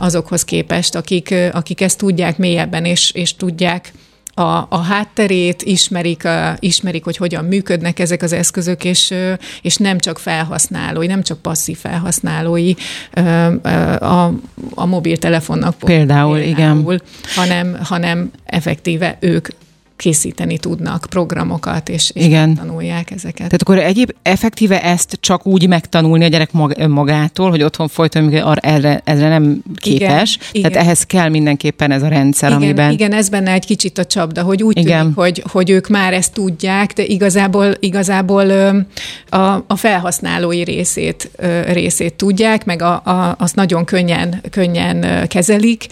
azokhoz 0.00 0.44
képest, 0.44 0.94
akik, 0.94 1.34
akik 1.52 1.80
ezt 1.80 1.98
tudják 1.98 2.38
mélyebben, 2.38 2.84
és, 2.84 3.10
és 3.10 3.36
tudják 3.36 3.92
a, 4.34 4.66
a 4.68 4.82
hátterét, 4.88 5.62
ismerik, 5.62 6.22
uh, 6.24 6.56
ismerik, 6.58 7.04
hogy 7.04 7.16
hogyan 7.16 7.44
működnek 7.44 7.98
ezek 7.98 8.22
az 8.22 8.32
eszközök, 8.32 8.84
és, 8.84 9.14
és 9.62 9.76
nem 9.76 9.98
csak 9.98 10.18
felhasználói, 10.18 11.06
nem 11.06 11.22
csak 11.22 11.38
passzív 11.38 11.78
felhasználói 11.78 12.74
a, 13.98 14.30
a 14.74 14.86
mobiltelefonnak. 14.86 15.78
Például, 15.78 16.38
például 16.38 16.92
igen. 16.92 17.02
Hanem, 17.34 17.78
hanem 17.82 18.30
effektíve 18.44 19.16
ők 19.20 19.48
készíteni 20.04 20.58
tudnak 20.58 21.06
programokat, 21.10 21.88
és, 21.88 22.10
és 22.14 22.24
Igen. 22.24 22.54
tanulják 22.54 23.10
ezeket. 23.10 23.36
Tehát 23.36 23.62
akkor 23.62 23.78
egyéb 23.78 24.14
effektíve 24.22 24.82
ezt 24.82 25.16
csak 25.20 25.46
úgy 25.46 25.68
megtanulni 25.68 26.24
a 26.24 26.28
gyerek 26.28 26.52
mag, 26.52 26.86
magától, 26.88 27.50
hogy 27.50 27.62
otthon 27.62 27.88
folyton 27.88 28.56
erre, 28.60 29.00
erre 29.04 29.28
nem 29.28 29.62
képes. 29.76 30.38
Igen. 30.52 30.52
Tehát 30.52 30.70
Igen. 30.70 30.82
ehhez 30.82 31.02
kell 31.02 31.28
mindenképpen 31.28 31.90
ez 31.90 32.02
a 32.02 32.08
rendszer, 32.08 32.48
Igen. 32.48 32.62
amiben... 32.62 32.90
Igen, 32.92 33.12
ez 33.12 33.28
benne 33.28 33.52
egy 33.52 33.66
kicsit 33.66 33.98
a 33.98 34.04
csapda, 34.04 34.42
hogy 34.42 34.62
úgy 34.62 34.78
Igen. 34.78 35.00
tűnik, 35.00 35.16
hogy, 35.16 35.42
hogy 35.50 35.70
ők 35.70 35.88
már 35.88 36.12
ezt 36.12 36.32
tudják, 36.32 36.92
de 36.92 37.04
igazából, 37.04 37.74
igazából 37.80 38.50
a, 39.28 39.36
a 39.66 39.76
felhasználói 39.76 40.64
részét, 40.64 41.30
részét 41.66 42.14
tudják, 42.14 42.64
meg 42.64 42.82
a, 42.82 42.92
a, 42.92 43.34
azt 43.38 43.54
nagyon 43.54 43.84
könnyen, 43.84 44.40
könnyen 44.50 45.26
kezelik, 45.28 45.86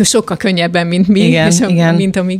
sokkal 0.00 0.36
könnyebben, 0.36 0.86
mint 0.86 1.08
mi, 1.08 1.20
igen, 1.20 1.50
és 1.50 1.60
a, 1.60 1.68
igen. 1.68 1.94
mint 1.94 2.16
a 2.16 2.22
mi 2.22 2.36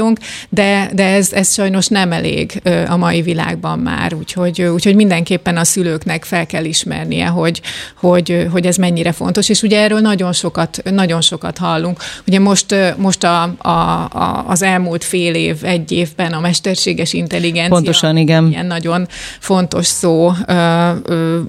generációnk, 0.00 0.18
de, 0.48 0.90
de 0.94 1.04
ez, 1.04 1.32
ez 1.32 1.52
sajnos 1.52 1.88
nem 1.88 2.12
elég 2.12 2.62
a 2.88 2.96
mai 2.96 3.22
világban 3.22 3.78
már, 3.78 4.14
úgyhogy, 4.14 4.62
úgyhogy 4.62 4.94
mindenképpen 4.94 5.56
a 5.56 5.64
szülőknek 5.64 6.24
fel 6.24 6.46
kell 6.46 6.64
ismernie, 6.64 7.26
hogy, 7.26 7.60
hogy, 7.96 8.46
hogy 8.52 8.66
ez 8.66 8.76
mennyire 8.76 9.12
fontos, 9.12 9.48
és 9.48 9.62
ugye 9.62 9.80
erről 9.80 10.00
nagyon 10.00 10.32
sokat, 10.32 10.82
nagyon 10.90 11.20
sokat 11.20 11.58
hallunk. 11.58 11.98
Ugye 12.26 12.38
most, 12.38 12.74
most 12.96 13.24
a, 13.24 13.42
a, 13.58 13.68
a, 13.68 14.44
az 14.46 14.62
elmúlt 14.62 15.04
fél 15.04 15.34
év, 15.34 15.56
egy 15.62 15.92
évben 15.92 16.32
a 16.32 16.40
mesterséges 16.40 17.12
intelligencia 17.12 17.74
Pontosan, 17.74 18.16
igen. 18.16 18.48
ilyen 18.50 18.66
nagyon 18.66 19.06
fontos 19.38 19.86
szó. 19.86 20.32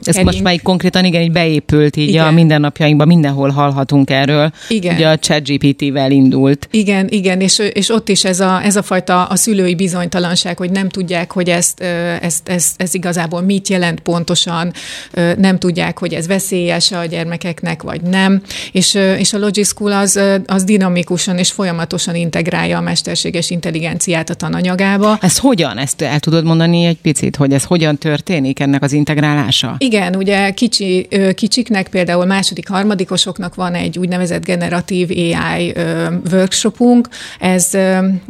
Ez 0.04 0.16
most 0.16 0.42
már 0.42 0.62
konkrétan 0.62 1.06
igen, 1.06 1.22
így 1.22 1.32
beépült 1.32 1.96
így 1.96 2.10
igen. 2.10 2.26
a 2.26 2.32
mindennapjainkban, 2.32 3.08
mindenhol 3.08 3.50
hallhatunk 3.50 4.10
erről. 4.10 4.52
Igen. 4.68 4.96
Ugye 4.96 5.08
a 5.08 5.18
ChatGPT-vel 5.18 6.12
indult. 6.12 6.68
Igen, 6.72 7.08
igen, 7.10 7.42
és, 7.42 7.62
és 7.74 7.90
ott 7.90 8.10
is 8.10 8.24
ez 8.32 8.40
a, 8.40 8.64
ez 8.64 8.76
a 8.76 8.82
fajta 8.82 9.24
a 9.24 9.36
szülői 9.36 9.76
bizonytalanság, 9.76 10.58
hogy 10.58 10.72
nem 10.72 10.90
tudják, 10.90 11.32
hogy 11.32 11.50
ezt, 11.50 11.82
ezt, 12.22 12.50
ezt, 12.50 12.82
ez 12.82 12.94
igazából 12.94 13.42
mit 13.42 13.68
jelent 13.68 14.00
pontosan, 14.00 14.74
nem 15.38 15.58
tudják, 15.58 16.00
hogy 16.00 16.14
ez 16.14 16.28
veszélyes 16.28 16.92
a 16.92 17.06
gyermekeknek, 17.06 17.82
vagy 17.82 18.02
nem. 18.02 18.42
És, 18.72 18.94
és 18.94 19.34
a 19.34 19.50
School 19.64 19.92
az, 19.92 20.20
az 20.46 20.64
dinamikusan 20.64 21.38
és 21.38 21.52
folyamatosan 21.52 22.16
integrálja 22.16 22.78
a 22.78 22.82
mesterséges 22.82 23.50
intelligenciát 23.50 24.30
a 24.30 24.34
tananyagába. 24.34 25.18
Ez 25.22 25.38
hogyan? 25.38 25.78
Ezt 25.78 26.02
el 26.02 26.20
tudod 26.20 26.44
mondani 26.44 26.86
egy 26.86 27.02
picit, 27.02 27.36
hogy 27.36 27.54
ez 27.54 27.64
hogyan 27.64 27.98
történik 27.98 28.60
ennek 28.60 28.84
az 28.84 28.94
integrálása? 28.94 29.76
Igen, 29.78 30.16
ugye 30.16 30.52
kicsi, 30.52 31.08
kicsiknek, 31.36 31.88
például 31.88 32.26
második, 32.26 32.70
harmadikosoknak 32.70 33.56
van 33.56 33.74
egy 33.74 34.00
úgynevezett 34.00 34.46
generatív 34.46 35.10
AI 35.10 35.74
workshopunk, 36.32 37.08
ez, 37.40 37.70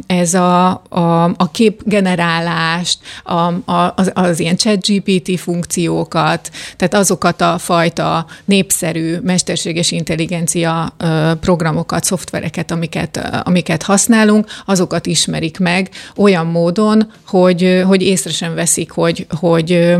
ez 0.06 0.34
a, 0.34 0.68
a, 0.88 1.24
a 1.24 1.50
képgenerálást, 1.52 2.98
a, 3.24 3.72
a, 3.72 3.92
az, 3.96 4.10
az 4.14 4.40
ilyen 4.40 4.56
chat 4.56 4.86
GPT 4.86 5.38
funkciókat, 5.40 6.50
tehát 6.76 6.94
azokat 6.94 7.40
a 7.40 7.58
fajta 7.58 8.26
népszerű 8.44 9.16
mesterséges 9.22 9.90
intelligencia 9.90 10.96
programokat, 11.40 12.04
szoftvereket, 12.04 12.70
amiket, 12.70 13.42
amiket 13.42 13.82
használunk, 13.82 14.46
azokat 14.66 15.06
ismerik 15.06 15.58
meg 15.58 15.90
olyan 16.16 16.46
módon, 16.46 17.12
hogy, 17.26 17.82
hogy 17.86 18.02
észre 18.02 18.30
sem 18.30 18.54
veszik, 18.54 18.90
hogy, 18.90 19.26
hogy 19.40 19.96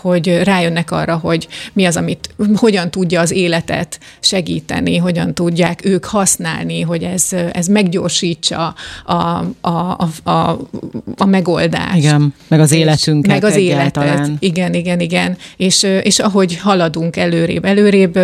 hogy 0.00 0.42
rájönnek 0.42 0.90
arra, 0.90 1.16
hogy 1.16 1.48
mi 1.72 1.84
az, 1.84 1.96
amit, 1.96 2.34
hogyan 2.54 2.90
tudja 2.90 3.20
az 3.20 3.30
életet 3.30 3.98
segíteni, 4.20 4.96
hogyan 4.96 5.34
tudják 5.34 5.84
ők 5.84 6.04
használni, 6.04 6.80
hogy 6.80 7.02
ez, 7.02 7.28
ez 7.52 7.66
meggyorsítsa 7.66 8.74
a, 9.04 9.12
a, 9.12 9.58
a, 9.60 10.30
a, 10.30 10.58
a 11.16 11.24
megoldást. 11.24 11.96
Igen, 11.96 12.34
meg 12.48 12.60
az 12.60 12.72
életünket 12.72 13.32
Meg 13.32 13.44
az 13.44 13.56
egyáltalán. 13.56 14.16
életet. 14.18 14.36
Igen, 14.38 14.74
igen, 14.74 15.00
igen. 15.00 15.36
És, 15.56 15.82
és 15.82 16.18
ahogy 16.18 16.58
haladunk 16.58 17.16
előrébb, 17.16 17.64
előrébb 17.64 18.16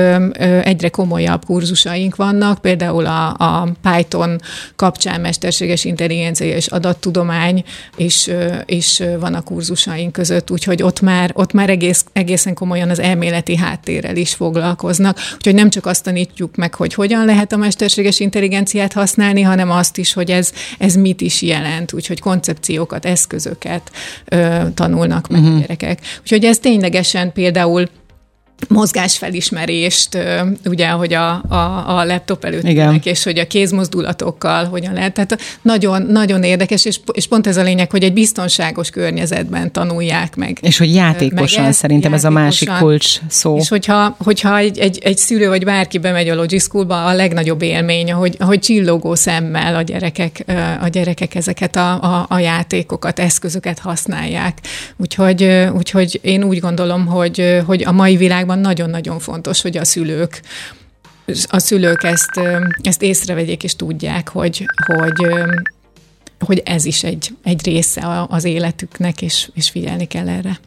egyre 0.62 0.88
komolyabb 0.88 1.44
kurzusaink 1.44 2.16
vannak, 2.16 2.58
például 2.58 3.06
a, 3.06 3.28
a 3.28 3.68
Python 3.82 4.40
kapcsán 4.76 5.20
mesterséges 5.20 5.84
intelligencia 5.84 6.54
és 6.54 6.66
adattudomány 6.66 7.64
is, 7.96 8.28
is 8.66 9.02
van 9.20 9.34
a 9.34 9.40
kurzusaink 9.40 10.12
között, 10.12 10.50
úgyhogy 10.50 10.82
ott 10.82 11.00
már, 11.00 11.30
ott 11.34 11.52
már 11.52 11.59
már 11.60 11.70
egész, 11.70 12.04
egészen 12.12 12.54
komolyan 12.54 12.90
az 12.90 12.98
elméleti 12.98 13.56
háttérrel 13.56 14.16
is 14.16 14.34
foglalkoznak. 14.34 15.18
Úgyhogy 15.34 15.54
nem 15.54 15.70
csak 15.70 15.86
azt 15.86 16.04
tanítjuk 16.04 16.56
meg, 16.56 16.74
hogy 16.74 16.94
hogyan 16.94 17.24
lehet 17.24 17.52
a 17.52 17.56
mesterséges 17.56 18.20
intelligenciát 18.20 18.92
használni, 18.92 19.42
hanem 19.42 19.70
azt 19.70 19.98
is, 19.98 20.12
hogy 20.12 20.30
ez, 20.30 20.52
ez 20.78 20.94
mit 20.94 21.20
is 21.20 21.42
jelent, 21.42 21.92
úgyhogy 21.92 22.20
koncepciókat, 22.20 23.04
eszközöket 23.04 23.90
ö, 24.24 24.58
tanulnak 24.74 25.28
meg 25.28 25.40
uh-huh. 25.40 25.56
a 25.56 25.60
gyerekek. 25.60 26.00
Úgyhogy 26.20 26.44
ez 26.44 26.58
ténylegesen 26.58 27.32
például 27.32 27.88
mozgásfelismerést, 28.68 30.18
ugye, 30.64 30.88
hogy 30.88 31.12
a, 31.12 31.30
a, 31.48 31.98
a 31.98 32.04
laptop 32.04 32.44
előtt 32.44 32.68
Igen. 32.68 33.00
és 33.04 33.22
hogy 33.22 33.38
a 33.38 33.46
kézmozdulatokkal 33.46 34.64
hogyan 34.64 34.92
lehet. 34.92 35.12
Tehát 35.12 35.38
nagyon, 35.62 36.02
nagyon 36.02 36.42
érdekes, 36.42 36.84
és, 36.84 37.00
és 37.12 37.26
pont 37.26 37.46
ez 37.46 37.56
a 37.56 37.62
lényeg, 37.62 37.90
hogy 37.90 38.02
egy 38.02 38.12
biztonságos 38.12 38.90
környezetben 38.90 39.72
tanulják 39.72 40.36
meg. 40.36 40.58
És 40.60 40.78
hogy 40.78 40.94
játékosan, 40.94 41.60
meg 41.60 41.70
ezt, 41.70 41.78
szerintem 41.78 42.12
játékosan. 42.12 42.12
ez 42.12 42.24
a 42.24 42.44
másik 42.44 42.68
kulcs 42.78 43.18
szó. 43.28 43.56
És 43.56 43.68
hogyha, 43.68 44.16
hogyha 44.18 44.56
egy, 44.56 44.78
egy, 44.78 44.98
egy 45.02 45.18
szülő 45.18 45.48
vagy 45.48 45.64
bárki 45.64 45.98
bemegy 45.98 46.28
a 46.28 46.34
Logic 46.34 46.62
Schoolba, 46.62 47.04
a 47.04 47.14
legnagyobb 47.14 47.62
élmény, 47.62 48.12
hogy, 48.12 48.36
hogy 48.38 48.58
csillogó 48.58 49.14
szemmel 49.14 49.74
a 49.74 49.82
gyerekek, 49.82 50.44
a 50.82 50.88
gyerekek 50.88 51.34
ezeket 51.34 51.76
a, 51.76 52.02
a, 52.02 52.26
a 52.28 52.38
játékokat, 52.38 53.18
eszközöket 53.18 53.78
használják. 53.78 54.58
Úgyhogy, 54.96 55.68
úgyhogy 55.76 56.20
én 56.22 56.44
úgy 56.44 56.58
gondolom, 56.58 57.06
hogy, 57.06 57.62
hogy 57.66 57.84
a 57.84 57.92
mai 57.92 58.16
világban 58.16 58.49
iskolában 58.50 58.58
nagyon-nagyon 58.58 59.18
fontos, 59.18 59.62
hogy 59.62 59.76
a 59.76 59.84
szülők 59.84 60.40
a 61.48 61.58
szülők 61.58 62.02
ezt, 62.02 62.40
ezt 62.82 63.02
észrevegyék 63.02 63.62
és 63.62 63.76
tudják, 63.76 64.28
hogy, 64.28 64.64
hogy, 64.86 65.26
hogy 66.38 66.62
ez 66.64 66.84
is 66.84 67.04
egy, 67.04 67.30
egy 67.42 67.64
része 67.64 68.26
az 68.28 68.44
életüknek, 68.44 69.22
és, 69.22 69.50
és 69.54 69.70
figyelni 69.70 70.06
kell 70.06 70.28
erre 70.28 70.58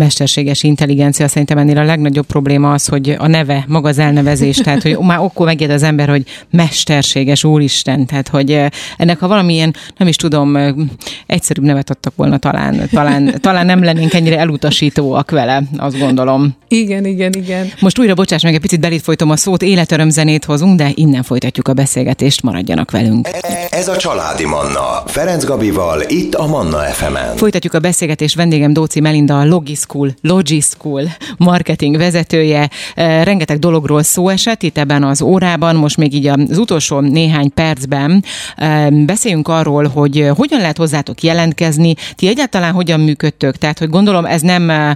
mesterséges 0.00 0.62
intelligencia. 0.62 1.28
Szerintem 1.28 1.58
ennél 1.58 1.78
a 1.78 1.84
legnagyobb 1.84 2.26
probléma 2.26 2.72
az, 2.72 2.86
hogy 2.86 3.16
a 3.18 3.26
neve, 3.26 3.64
maga 3.68 3.88
az 3.88 3.98
elnevezés, 3.98 4.56
tehát 4.64 4.82
hogy 4.82 4.98
már 4.98 5.18
akkor 5.18 5.46
megjed 5.46 5.70
az 5.70 5.82
ember, 5.82 6.08
hogy 6.08 6.24
mesterséges 6.50 7.44
úristen, 7.44 8.06
tehát 8.06 8.28
hogy 8.28 8.52
eh, 8.52 8.68
ennek 8.96 9.18
ha 9.18 9.28
valamilyen, 9.28 9.74
nem 9.96 10.08
is 10.08 10.16
tudom, 10.16 10.56
eh, 10.56 10.74
egyszerűbb 11.26 11.64
nevet 11.64 11.90
adtak 11.90 12.12
volna 12.16 12.38
talán, 12.38 12.88
talán, 12.90 13.34
talán 13.40 13.66
nem 13.66 13.82
lennénk 13.84 14.14
ennyire 14.14 14.38
elutasítóak 14.38 15.30
vele, 15.30 15.62
azt 15.76 15.98
gondolom. 15.98 16.56
Igen, 16.68 17.04
igen, 17.04 17.32
igen. 17.32 17.72
Most 17.80 17.98
újra 17.98 18.14
bocsáss 18.14 18.42
meg, 18.42 18.54
egy 18.54 18.60
picit 18.60 18.80
belét 18.80 19.02
folytom 19.02 19.30
a 19.30 19.36
szót, 19.36 19.62
életörömzenét 19.62 20.44
hozunk, 20.44 20.76
de 20.76 20.90
innen 20.94 21.22
folytatjuk 21.22 21.68
a 21.68 21.72
beszélgetést, 21.72 22.42
maradjanak 22.42 22.90
velünk. 22.90 23.28
Ez 23.70 23.88
a 23.88 23.96
Családi 23.96 24.44
Manna, 24.44 25.02
Ferenc 25.06 25.44
Gabival, 25.44 26.02
itt 26.08 26.34
a 26.34 26.46
Manna 26.46 26.78
FM-en. 26.78 27.36
Folytatjuk 27.36 27.74
a 27.74 27.78
beszélgetést, 27.78 28.34
vendégem 28.34 28.72
Dóci 28.72 29.00
Melinda, 29.00 29.38
a 29.38 29.44
Logis 29.44 29.86
School, 29.90 30.14
Logi 30.20 30.62
marketing 31.36 31.96
vezetője. 31.96 32.70
Rengeteg 32.94 33.58
dologról 33.58 34.02
szó 34.02 34.28
esett 34.28 34.62
itt 34.62 34.78
ebben 34.78 35.02
az 35.02 35.22
órában, 35.22 35.76
most 35.76 35.96
még 35.96 36.14
így 36.14 36.26
az 36.26 36.58
utolsó 36.58 37.00
néhány 37.00 37.54
percben 37.54 38.24
beszéljünk 38.90 39.48
arról, 39.48 39.86
hogy 39.86 40.30
hogyan 40.36 40.60
lehet 40.60 40.76
hozzátok 40.76 41.22
jelentkezni, 41.22 41.94
ti 42.14 42.28
egyáltalán 42.28 42.72
hogyan 42.72 43.00
működtök, 43.00 43.56
tehát 43.56 43.78
hogy 43.78 43.88
gondolom 43.88 44.24
ez 44.24 44.40
nem 44.40 44.94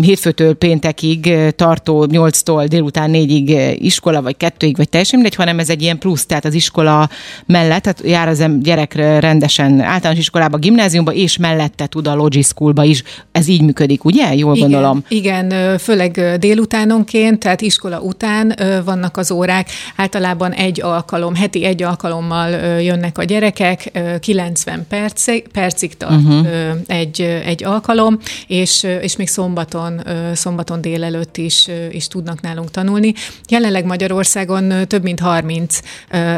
hétfőtől 0.00 0.54
péntekig 0.54 1.34
tartó 1.56 2.06
8-tól 2.10 2.66
délután 2.68 3.10
4-ig 3.12 3.76
iskola, 3.78 4.22
vagy 4.22 4.36
kettőig, 4.36 4.76
vagy 4.76 4.88
teljesen 4.88 5.18
mindegy, 5.18 5.38
hanem 5.38 5.58
ez 5.58 5.70
egy 5.70 5.82
ilyen 5.82 5.98
plusz, 5.98 6.26
tehát 6.26 6.44
az 6.44 6.54
iskola 6.54 7.08
mellett, 7.46 7.82
tehát 7.82 8.02
jár 8.04 8.28
az 8.28 8.44
gyerek 8.60 8.94
rendesen 8.94 9.80
általános 9.80 10.20
iskolába, 10.20 10.56
gimnáziumba, 10.56 11.12
és 11.12 11.36
mellette 11.36 11.86
tud 11.86 12.06
a 12.06 12.14
Logi 12.14 12.42
Schoolba 12.42 12.84
is. 12.84 13.02
Ez 13.34 13.48
így 13.48 13.62
működik, 13.62 14.04
ugye? 14.04 14.34
Jól 14.34 14.56
igen, 14.56 14.70
gondolom. 14.70 15.04
Igen, 15.08 15.78
főleg 15.78 16.36
délutánonként, 16.38 17.38
tehát 17.38 17.60
iskola 17.60 18.00
után 18.00 18.56
vannak 18.84 19.16
az 19.16 19.30
órák. 19.30 19.68
Általában 19.96 20.52
egy 20.52 20.82
alkalom, 20.82 21.34
heti 21.34 21.64
egy 21.64 21.82
alkalommal 21.82 22.50
jönnek 22.80 23.18
a 23.18 23.24
gyerekek, 23.24 23.90
90 24.20 24.86
percig, 24.88 25.48
percig 25.48 25.96
tart 25.96 26.12
uh-huh. 26.12 26.46
egy, 26.86 27.20
egy 27.20 27.64
alkalom, 27.64 28.18
és, 28.46 28.86
és 29.00 29.16
még 29.16 29.28
szombaton, 29.28 30.02
szombaton 30.34 30.80
délelőtt 30.80 31.36
is, 31.36 31.68
is 31.90 32.08
tudnak 32.08 32.40
nálunk 32.40 32.70
tanulni. 32.70 33.12
Jelenleg 33.48 33.84
Magyarországon 33.84 34.72
több 34.86 35.02
mint 35.02 35.20
30 35.20 35.78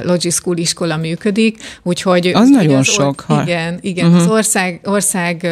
Logi 0.03 0.31
School 0.31 0.57
iskola 0.57 0.97
működik, 0.97 1.59
úgyhogy... 1.83 2.27
Az 2.27 2.49
nagyon 2.49 2.79
az 2.79 2.89
sok. 2.89 3.25
Or- 3.29 3.43
igen, 3.43 3.79
igen. 3.81 4.07
Uh-huh. 4.07 4.23
Az 4.23 4.29
ország, 4.29 4.81
ország 4.85 5.49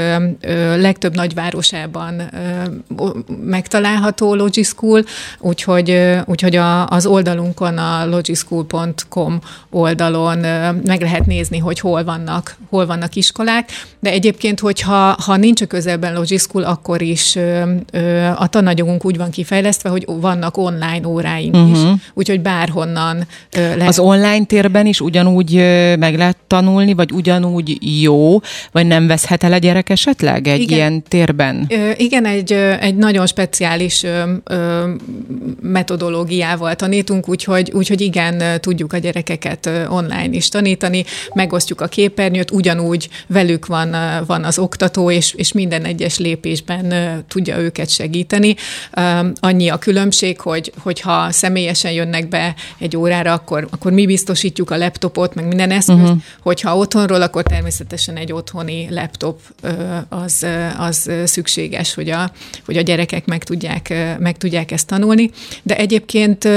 legtöbb 0.77 1.15
nagyváros 1.15 1.33
városában 1.35 2.23
megtalálható 3.45 4.35
Logischool, 4.35 5.05
úgyhogy, 5.39 6.01
úgyhogy 6.27 6.57
a, 6.57 6.87
az 6.87 7.07
oldalunkon, 7.07 7.79
a 7.79 8.07
logischool.com 8.07 9.39
oldalon 9.71 10.39
meg 10.85 11.01
lehet 11.01 11.27
nézni, 11.27 11.59
hogy 11.59 11.81
hol 11.81 12.05
vannak, 12.05 12.57
hol 12.71 12.87
vannak 12.87 13.15
iskolák, 13.15 13.71
de 14.01 14.11
egyébként, 14.11 14.61
hogyha 14.61 15.17
ha 15.25 15.37
nincs 15.37 15.61
a 15.61 15.67
közelben 15.67 16.15
Logischool, 16.15 16.63
akkor 16.63 17.03
is 17.03 17.39
a 18.37 18.47
tananyagunk 18.47 19.05
úgy 19.05 19.17
van 19.17 19.31
kifejlesztve, 19.31 19.89
hogy 19.89 20.05
vannak 20.07 20.57
online 20.57 21.07
óráink 21.07 21.55
uh-huh. 21.55 21.71
is, 21.71 21.79
mhm. 21.79 21.93
úgyhogy 22.15 22.41
bárhonnan 22.41 23.27
lehet. 23.53 23.89
Az 23.89 23.99
online 23.99 24.45
térben 24.45 24.87
is 24.87 25.01
ugyanúgy 25.01 25.55
meg 25.99 26.17
lehet 26.17 26.37
tanulni, 26.47 26.95
vagy 26.95 27.13
ugyanúgy 27.13 27.79
jó, 28.03 28.41
vagy 28.73 28.87
nem 28.87 29.07
veszhet 29.07 29.45
el 29.45 29.53
a 29.53 29.57
gyerek 29.57 29.91
esetleg 29.91 30.47
egy 30.47 30.61
Igen. 30.61 30.77
ilyen 30.77 31.03
térben? 31.25 31.65
Igen, 31.69 31.95
igen 31.97 32.25
egy, 32.25 32.53
egy 32.81 32.97
nagyon 32.97 33.27
speciális 33.27 34.05
metodológiával 35.61 36.75
tanítunk, 36.75 37.29
úgyhogy, 37.29 37.71
úgyhogy 37.75 38.01
igen, 38.01 38.61
tudjuk 38.61 38.93
a 38.93 38.99
gyerekeket 38.99 39.71
online 39.89 40.29
is 40.31 40.49
tanítani, 40.49 41.05
megosztjuk 41.35 41.81
a 41.81 41.87
képernyőt, 41.87 42.51
ugyanúgy 42.51 43.09
velük 43.27 43.67
van, 43.67 43.97
van 44.27 44.45
az 44.45 44.59
oktató, 44.59 45.11
és, 45.11 45.33
és 45.33 45.53
minden 45.53 45.85
egyes 45.85 46.19
lépésben 46.19 46.93
tudja 47.29 47.59
őket 47.59 47.89
segíteni. 47.89 48.55
Annyi 49.41 49.69
a 49.69 49.79
különbség, 49.79 50.41
hogy, 50.41 50.73
hogyha 50.79 51.31
személyesen 51.31 51.93
jönnek 51.93 52.29
be 52.29 52.55
egy 52.79 52.97
órára, 52.97 53.33
akkor, 53.33 53.67
akkor 53.71 53.93
mi 53.93 54.07
biztosítjuk 54.07 54.71
a 54.71 54.77
laptopot, 54.77 55.35
meg 55.35 55.47
minden 55.47 55.71
eszközt, 55.71 55.99
uh-huh. 55.99 56.17
hogyha 56.43 56.77
otthonról, 56.77 57.23
akkor 57.23 57.43
természetesen 57.43 58.17
egy 58.17 58.33
otthoni 58.33 58.87
laptop 58.91 59.41
az, 60.09 60.47
az 60.79 61.11
szükséges, 61.25 61.95
hogy 61.95 62.11
a, 62.11 62.31
hogy 62.65 62.77
a 62.77 62.81
gyerekek 62.81 63.27
meg 63.27 63.45
tudják, 63.45 63.95
meg 64.19 64.37
tudják 64.37 64.71
ezt 64.71 64.87
tanulni. 64.87 65.31
De 65.63 65.77
egyébként 65.77 66.49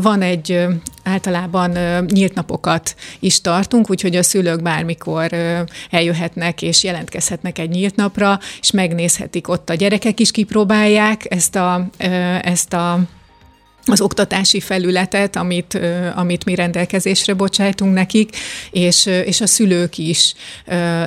van 0.00 0.22
egy 0.22 0.66
általában 1.04 1.70
nyílt 2.06 2.34
napokat 2.34 2.94
is 3.20 3.40
tartunk, 3.40 3.90
úgyhogy 3.90 4.16
a 4.16 4.22
szülők 4.22 4.62
bármikor 4.62 5.32
eljöhetnek 5.90 6.62
és 6.62 6.84
jelentkezhetnek 6.84 7.58
egy 7.58 7.70
nyílt 7.70 7.96
napra, 7.96 8.38
és 8.60 8.70
megnézhetik 8.70 9.48
ott 9.48 9.70
a 9.70 9.74
gyerekek 9.74 10.20
is 10.20 10.30
kipróbálják 10.30 11.26
ezt 11.28 11.56
a, 11.56 11.88
ezt 12.42 12.72
a 12.72 13.00
az 13.86 14.00
oktatási 14.00 14.60
felületet, 14.60 15.36
amit, 15.36 15.80
amit 16.14 16.44
mi 16.44 16.54
rendelkezésre 16.54 17.34
bocsájtunk 17.34 17.94
nekik, 17.94 18.36
és, 18.70 19.06
és 19.06 19.40
a 19.40 19.46
szülők 19.46 19.98
is 19.98 20.34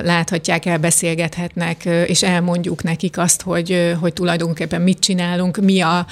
láthatják, 0.02 0.66
elbeszélgethetnek, 0.66 1.84
és 1.84 2.22
elmondjuk 2.22 2.82
nekik 2.82 3.18
azt, 3.18 3.42
hogy, 3.42 3.94
hogy 4.00 4.12
tulajdonképpen 4.12 4.80
mit 4.80 4.98
csinálunk, 4.98 5.56
mi 5.56 5.80
a, 5.80 6.06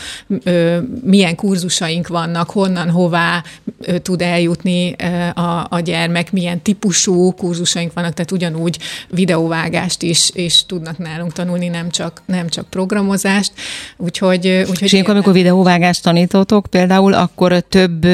milyen 1.03 1.35
kurzusaink 1.35 2.09
vannak, 2.09 2.51
honnan, 2.51 2.91
hová 2.91 3.43
tud 4.03 4.23
eljutni 4.23 4.93
a, 5.35 5.67
a 5.71 5.81
gyermek, 5.81 6.33
milyen 6.33 6.63
típusú 6.63 7.33
kurzusaink 7.33 7.93
vannak, 7.93 8.15
tehát 8.15 8.33
ugyanúgy 8.33 8.79
videóvágást 9.09 10.03
is, 10.03 10.31
is 10.33 10.67
tudnak 10.67 10.99
nálunk 10.99 11.33
tanulni, 11.33 11.69
nem 11.69 11.91
csak, 11.91 12.23
nem 12.27 12.49
csak 12.49 12.67
programozást. 12.71 13.53
Úgyhogy, 13.97 14.47
úgyhogy 14.47 14.83
és 14.83 14.93
ilyenkor, 14.93 15.15
amikor 15.15 15.33
videóvágást 15.33 16.03
tanított, 16.03 16.53
tanítotok 16.55 16.67
például, 16.67 17.13
akkor 17.13 17.61
több 17.61 18.07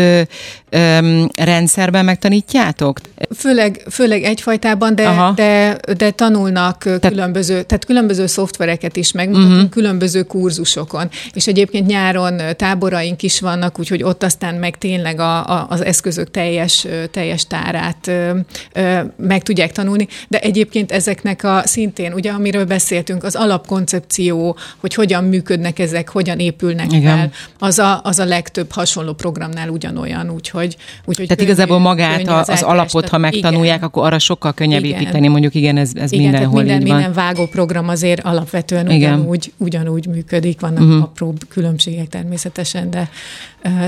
ö, 0.71 0.79
ö, 0.81 1.25
rendszerben 1.37 2.05
megtanítjátok? 2.05 3.01
Főleg, 3.37 3.83
főleg 3.91 4.23
egyfajtában, 4.23 4.95
de, 4.95 5.33
de, 5.35 5.77
de 5.97 6.11
tanulnak 6.11 6.79
tehát, 6.83 7.09
különböző, 7.09 7.63
tehát 7.63 7.85
különböző 7.85 8.27
szoftvereket 8.27 8.97
is 8.97 9.13
megmutatunk, 9.13 9.53
uh-huh. 9.53 9.71
különböző 9.71 10.23
kurzusokon. 10.23 11.09
És 11.33 11.47
egyébként 11.47 11.87
nyáron 11.87 12.41
táboraink 12.57 13.23
is 13.23 13.41
vannak, 13.41 13.79
úgyhogy 13.79 14.03
ott 14.03 14.23
aztán 14.23 14.55
meg 14.55 14.79
tényleg 14.79 15.21
a, 15.21 15.47
a, 15.47 15.67
az 15.69 15.85
eszközök 15.85 16.31
teljes, 16.31 16.87
teljes 17.11 17.47
tárát 17.47 18.07
ö, 18.07 18.39
ö, 18.73 19.01
meg 19.17 19.43
tudják 19.43 19.73
tanulni, 19.73 20.09
de 20.29 20.39
egyébként 20.39 20.93
ezeknek 20.93 21.45
a 21.45 21.63
szintén, 21.65 22.13
ugye 22.13 22.31
amiről 22.31 22.65
beszéltünk, 22.65 23.25
az 23.25 23.35
alapkoncepció, 23.35 24.57
hogy 24.81 24.95
hogyan 24.95 25.25
működnek 25.25 25.79
ezek, 25.79 26.09
hogyan 26.09 26.39
épülnek 26.39 26.93
Igen. 26.93 27.17
fel, 27.17 27.31
az 27.59 27.79
a, 27.79 28.01
az 28.05 28.19
a 28.19 28.25
legtöbb 28.25 28.73
hasonló 28.73 29.13
programnál 29.13 29.69
ugyanolyan, 29.69 30.31
úgyhogy... 30.31 30.60
úgyhogy 30.67 31.15
Tehát 31.15 31.29
könnyű, 31.29 31.51
igazából 31.51 31.79
magát, 31.79 32.29
az, 32.29 32.49
az 32.49 32.63
alapot, 32.63 33.09
ha 33.09 33.19
megtanulják, 33.19 33.77
igen. 33.77 33.89
akkor 33.89 34.05
arra 34.05 34.19
sokkal 34.19 34.53
könnyebb 34.53 34.85
igen. 34.85 35.01
építeni, 35.01 35.29
mondjuk 35.29 35.55
igen, 35.55 35.77
ez, 35.77 35.91
ez 35.95 36.13
igen, 36.13 36.31
mindenhol 36.31 36.63
minden, 36.63 36.81
így 36.81 36.87
van. 36.87 36.97
minden 36.97 37.13
vágó 37.13 37.47
program 37.47 37.89
azért 37.89 38.21
alapvetően 38.21 38.91
igen. 38.91 39.19
ugyanúgy, 39.19 39.53
ugyanúgy 39.57 40.07
működik, 40.07 40.61
vannak 40.61 40.83
uh-huh. 40.83 41.03
apróbb 41.03 41.39
különbségek 41.49 42.09
természetesen, 42.09 42.91
de, 42.91 43.11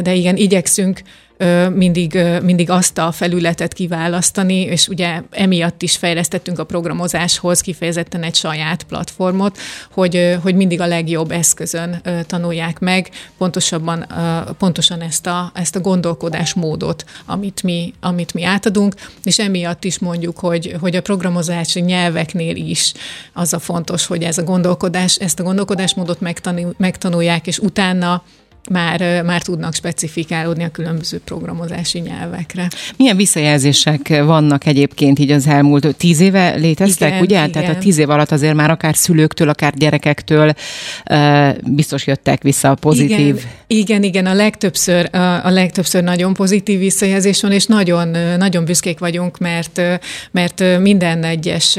de 0.03 0.15
igen, 0.15 0.37
igyekszünk 0.37 1.03
mindig, 1.75 2.19
mindig 2.43 2.71
azt 2.71 2.99
a 2.99 3.13
felületet 3.13 3.73
kiválasztani, 3.73 4.61
és 4.61 4.89
ugye 4.89 5.23
emiatt 5.31 5.83
is 5.83 5.97
fejlesztettünk 5.97 6.59
a 6.59 6.65
programozáshoz 6.65 7.61
kifejezetten 7.61 8.23
egy 8.23 8.35
saját 8.35 8.83
platformot, 8.83 9.59
hogy, 9.91 10.37
hogy 10.43 10.55
mindig 10.55 10.81
a 10.81 10.87
legjobb 10.87 11.31
eszközön 11.31 12.03
tanulják 12.27 12.79
meg, 12.79 13.11
pontosabban, 13.39 14.07
pontosan 14.59 15.01
ezt 15.01 15.27
a, 15.27 15.51
ezt 15.55 15.77
a 15.77 15.81
gondolkodásmódot, 15.81 17.05
amit 17.27 17.63
mi, 17.63 17.95
amit 18.01 18.35
mi 18.35 18.45
átadunk, 18.45 18.95
és 19.25 19.39
emiatt 19.39 19.85
is 19.85 19.99
mondjuk, 19.99 20.39
hogy, 20.39 20.77
hogy 20.81 20.97
a 20.97 21.03
programozási 21.03 21.81
nyelveknél 21.81 22.57
is 22.57 22.93
az 23.33 23.53
a 23.53 23.59
fontos, 23.59 24.07
hogy 24.07 24.23
ez 24.23 24.39
a 24.39 24.43
gondolkodás, 24.43 25.17
ezt 25.17 25.41
a 25.41 25.43
gondolkodásmódot 25.43 26.19
megtanulják, 26.77 27.47
és 27.47 27.59
utána 27.59 28.23
már, 28.71 29.23
már 29.23 29.43
tudnak 29.43 29.75
specifikálódni 29.75 30.65
a 30.65 30.69
különböző 30.69 31.21
programozási 31.25 31.99
nyelvekre. 31.99 32.69
Milyen 32.97 33.17
visszajelzések 33.17 34.09
vannak 34.09 34.67
egyébként 34.67 35.19
így 35.19 35.31
az 35.31 35.47
elmúlt 35.47 35.97
tíz 35.97 36.21
éve 36.21 36.55
léteztek, 36.55 37.09
igen, 37.09 37.21
ugye? 37.21 37.39
Igen. 37.39 37.53
Tehát 37.53 37.77
a 37.77 37.79
tíz 37.79 37.99
év 37.99 38.11
alatt 38.11 38.31
azért 38.31 38.55
már 38.55 38.71
akár 38.71 38.97
szülőktől, 38.97 39.49
akár 39.49 39.75
gyerekektől 39.75 40.55
biztos 41.65 42.07
jöttek 42.07 42.43
vissza 42.43 42.75
pozitív. 42.75 43.37
Igen, 43.37 43.47
igen, 43.67 44.03
igen 44.03 44.27
a 44.27 44.35
legtöbbször, 44.35 45.09
a, 45.13 45.45
a 45.45 45.51
legtöbbször 45.51 46.03
nagyon 46.03 46.35
pozitív 46.35 46.79
visszajelzés 46.79 47.41
van, 47.41 47.53
és 47.53 47.67
nagyon, 47.67 48.09
nagyon 48.39 48.65
büszkék 48.65 48.99
vagyunk, 48.99 49.39
mert, 49.39 49.81
mert 50.31 50.65
minden 50.81 51.25
egyes 51.25 51.79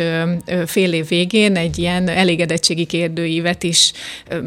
fél 0.66 0.94
év 0.94 1.08
végén 1.08 1.56
egy 1.56 1.78
ilyen 1.78 2.08
elégedettségi 2.08 2.86
kérdőívet 2.86 3.64
is 3.64 3.92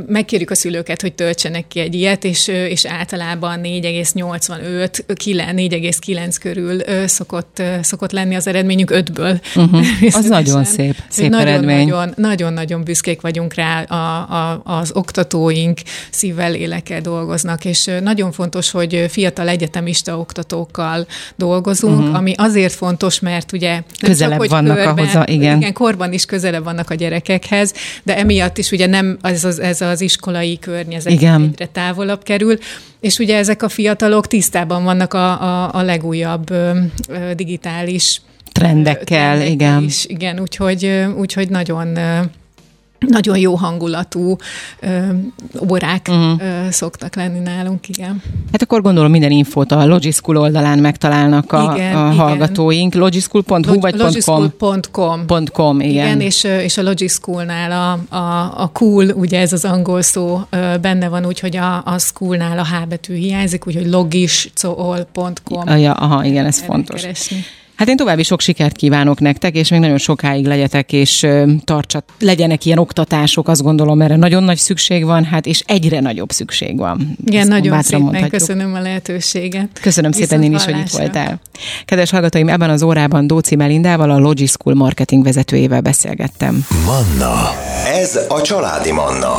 megkérjük 0.06 0.50
a 0.50 0.54
szülőket, 0.54 1.00
hogy 1.00 1.12
töltsenek 1.12 1.68
ki 1.68 1.80
egy 1.80 1.94
ilyet, 1.94 2.24
és, 2.26 2.48
és 2.48 2.84
általában 2.84 3.60
4,85, 3.62 5.00
4,9 5.06 6.36
körül 6.40 6.80
szokott, 7.06 7.62
szokott 7.82 8.12
lenni 8.12 8.34
az 8.34 8.46
eredményünk 8.46 8.90
ötből. 8.90 9.40
Uh-huh. 9.56 9.86
Az 10.10 10.24
nagyon 10.24 10.64
szép, 10.64 10.96
szép 11.08 11.30
nagyon, 11.30 11.46
eredmény. 11.46 11.88
Nagyon, 11.88 12.12
nagyon, 12.16 12.52
nagyon 12.52 12.84
büszkék 12.84 13.20
vagyunk 13.20 13.54
rá, 13.54 13.82
a, 13.82 13.94
a, 14.34 14.60
az 14.64 14.90
oktatóink 14.94 15.80
szívvel, 16.10 16.50
lélekkel 16.50 17.00
dolgoznak, 17.00 17.64
és 17.64 17.90
nagyon 18.02 18.32
fontos, 18.32 18.70
hogy 18.70 19.04
fiatal 19.08 19.48
egyetemista 19.48 20.18
oktatókkal 20.18 21.06
dolgozunk, 21.36 21.98
uh-huh. 21.98 22.16
ami 22.16 22.32
azért 22.36 22.72
fontos, 22.72 23.20
mert 23.20 23.52
ugye 23.52 23.70
nem 23.70 23.84
közelebb 24.00 24.30
csak, 24.30 24.40
hogy 24.40 24.48
vannak 24.48 24.76
körben, 24.76 24.98
ahhoz, 24.98 25.14
a, 25.14 25.24
igen. 25.26 25.56
igen. 25.56 25.72
korban 25.72 26.12
is 26.12 26.24
közelebb 26.24 26.64
vannak 26.64 26.90
a 26.90 26.94
gyerekekhez, 26.94 27.72
de 28.02 28.16
emiatt 28.16 28.58
is 28.58 28.70
ugye 28.70 28.86
nem 28.86 29.18
ez 29.22 29.44
az, 29.44 29.60
ez 29.60 29.80
az 29.80 30.00
iskolai 30.00 30.58
környezet 30.58 31.12
igen. 31.12 31.42
egyre 31.42 31.66
távolabb 31.66 32.15
hamarabb 32.16 32.22
kerül, 32.22 32.58
és 33.00 33.18
ugye 33.18 33.36
ezek 33.36 33.62
a 33.62 33.68
fiatalok 33.68 34.26
tisztában 34.26 34.84
vannak 34.84 35.14
a, 35.14 35.42
a, 35.42 35.74
a 35.74 35.82
legújabb 35.82 36.50
ö, 36.50 36.78
ö, 37.08 37.34
digitális 37.34 38.20
trendekkel, 38.52 39.42
igen. 39.42 39.82
Is, 39.82 40.04
igen, 40.06 40.40
úgyhogy, 40.40 41.06
úgyhogy 41.16 41.48
nagyon 41.48 41.98
nagyon 42.98 43.38
jó 43.38 43.54
hangulatú 43.54 44.36
ö, 44.80 44.98
órák 45.70 46.06
uh-huh. 46.08 46.40
ö, 46.40 46.70
szoktak 46.70 47.14
lenni 47.14 47.38
nálunk, 47.38 47.88
igen. 47.88 48.22
Hát 48.52 48.62
akkor 48.62 48.82
gondolom 48.82 49.10
minden 49.10 49.30
infót 49.30 49.72
a 49.72 49.86
Logischool 49.86 50.36
oldalán 50.36 50.78
megtalálnak 50.78 51.52
a, 51.52 51.72
igen, 51.74 51.96
a 51.96 52.10
hallgatóink. 52.10 52.94
Logischool.hu 52.94 53.72
Log- 53.72 53.80
vagy 53.80 53.94
logischool.com. 53.94 55.24
.com, 55.52 55.80
igen. 55.80 55.90
igen 55.90 56.20
és, 56.20 56.44
és 56.44 56.78
a 56.78 56.82
Logischoolnál 56.82 57.72
a, 58.10 58.16
a, 58.16 58.52
a 58.62 58.70
cool, 58.72 59.08
ugye 59.08 59.40
ez 59.40 59.52
az 59.52 59.64
angol 59.64 60.02
szó 60.02 60.40
benne 60.80 61.08
van, 61.08 61.26
úgyhogy 61.26 61.56
a, 61.56 61.82
a 61.84 61.98
schoolnál 61.98 62.58
a 62.58 62.64
H 62.64 62.86
betű 62.88 63.14
hiányzik, 63.14 63.66
úgyhogy 63.66 63.86
logischool.com. 63.86 65.78
Ja, 65.78 65.92
aha, 65.92 66.24
igen, 66.24 66.46
ez 66.46 66.60
fontos. 66.60 67.00
Keresni. 67.00 67.44
Hát 67.76 67.88
én 67.88 67.96
további 67.96 68.22
sok 68.22 68.40
sikert 68.40 68.76
kívánok 68.76 69.20
nektek, 69.20 69.54
és 69.54 69.70
még 69.70 69.80
nagyon 69.80 69.98
sokáig 69.98 70.46
legyetek, 70.46 70.92
és 70.92 71.26
tartsat, 71.64 72.04
legyenek 72.18 72.64
ilyen 72.64 72.78
oktatások, 72.78 73.48
azt 73.48 73.62
gondolom, 73.62 74.00
erre 74.00 74.16
nagyon 74.16 74.42
nagy 74.42 74.56
szükség 74.56 75.04
van, 75.04 75.24
hát 75.24 75.46
és 75.46 75.62
egyre 75.66 76.00
nagyobb 76.00 76.30
szükség 76.30 76.76
van. 76.76 77.16
Igen, 77.26 77.40
Ezt 77.40 77.48
nagyon 77.48 77.82
szépen 77.82 78.00
mondhatjuk. 78.00 78.30
köszönöm 78.30 78.74
a 78.74 78.80
lehetőséget. 78.80 79.68
Köszönöm 79.80 80.10
Viszont 80.10 80.28
szépen 80.28 80.44
én 80.44 80.54
is, 80.54 80.64
hogy 80.64 80.78
itt 80.78 80.88
voltál. 80.90 81.40
Kedves 81.84 82.10
hallgatóim, 82.10 82.48
ebben 82.48 82.70
az 82.70 82.82
órában 82.82 83.26
Dóci 83.26 83.56
Melindával, 83.56 84.10
a 84.10 84.18
Logischool 84.18 84.74
marketing 84.74 85.24
vezetőjével 85.24 85.80
beszélgettem. 85.80 86.66
Manna. 86.84 87.50
Ez 88.00 88.20
a 88.28 88.40
családi 88.40 88.92
Manna. 88.92 89.34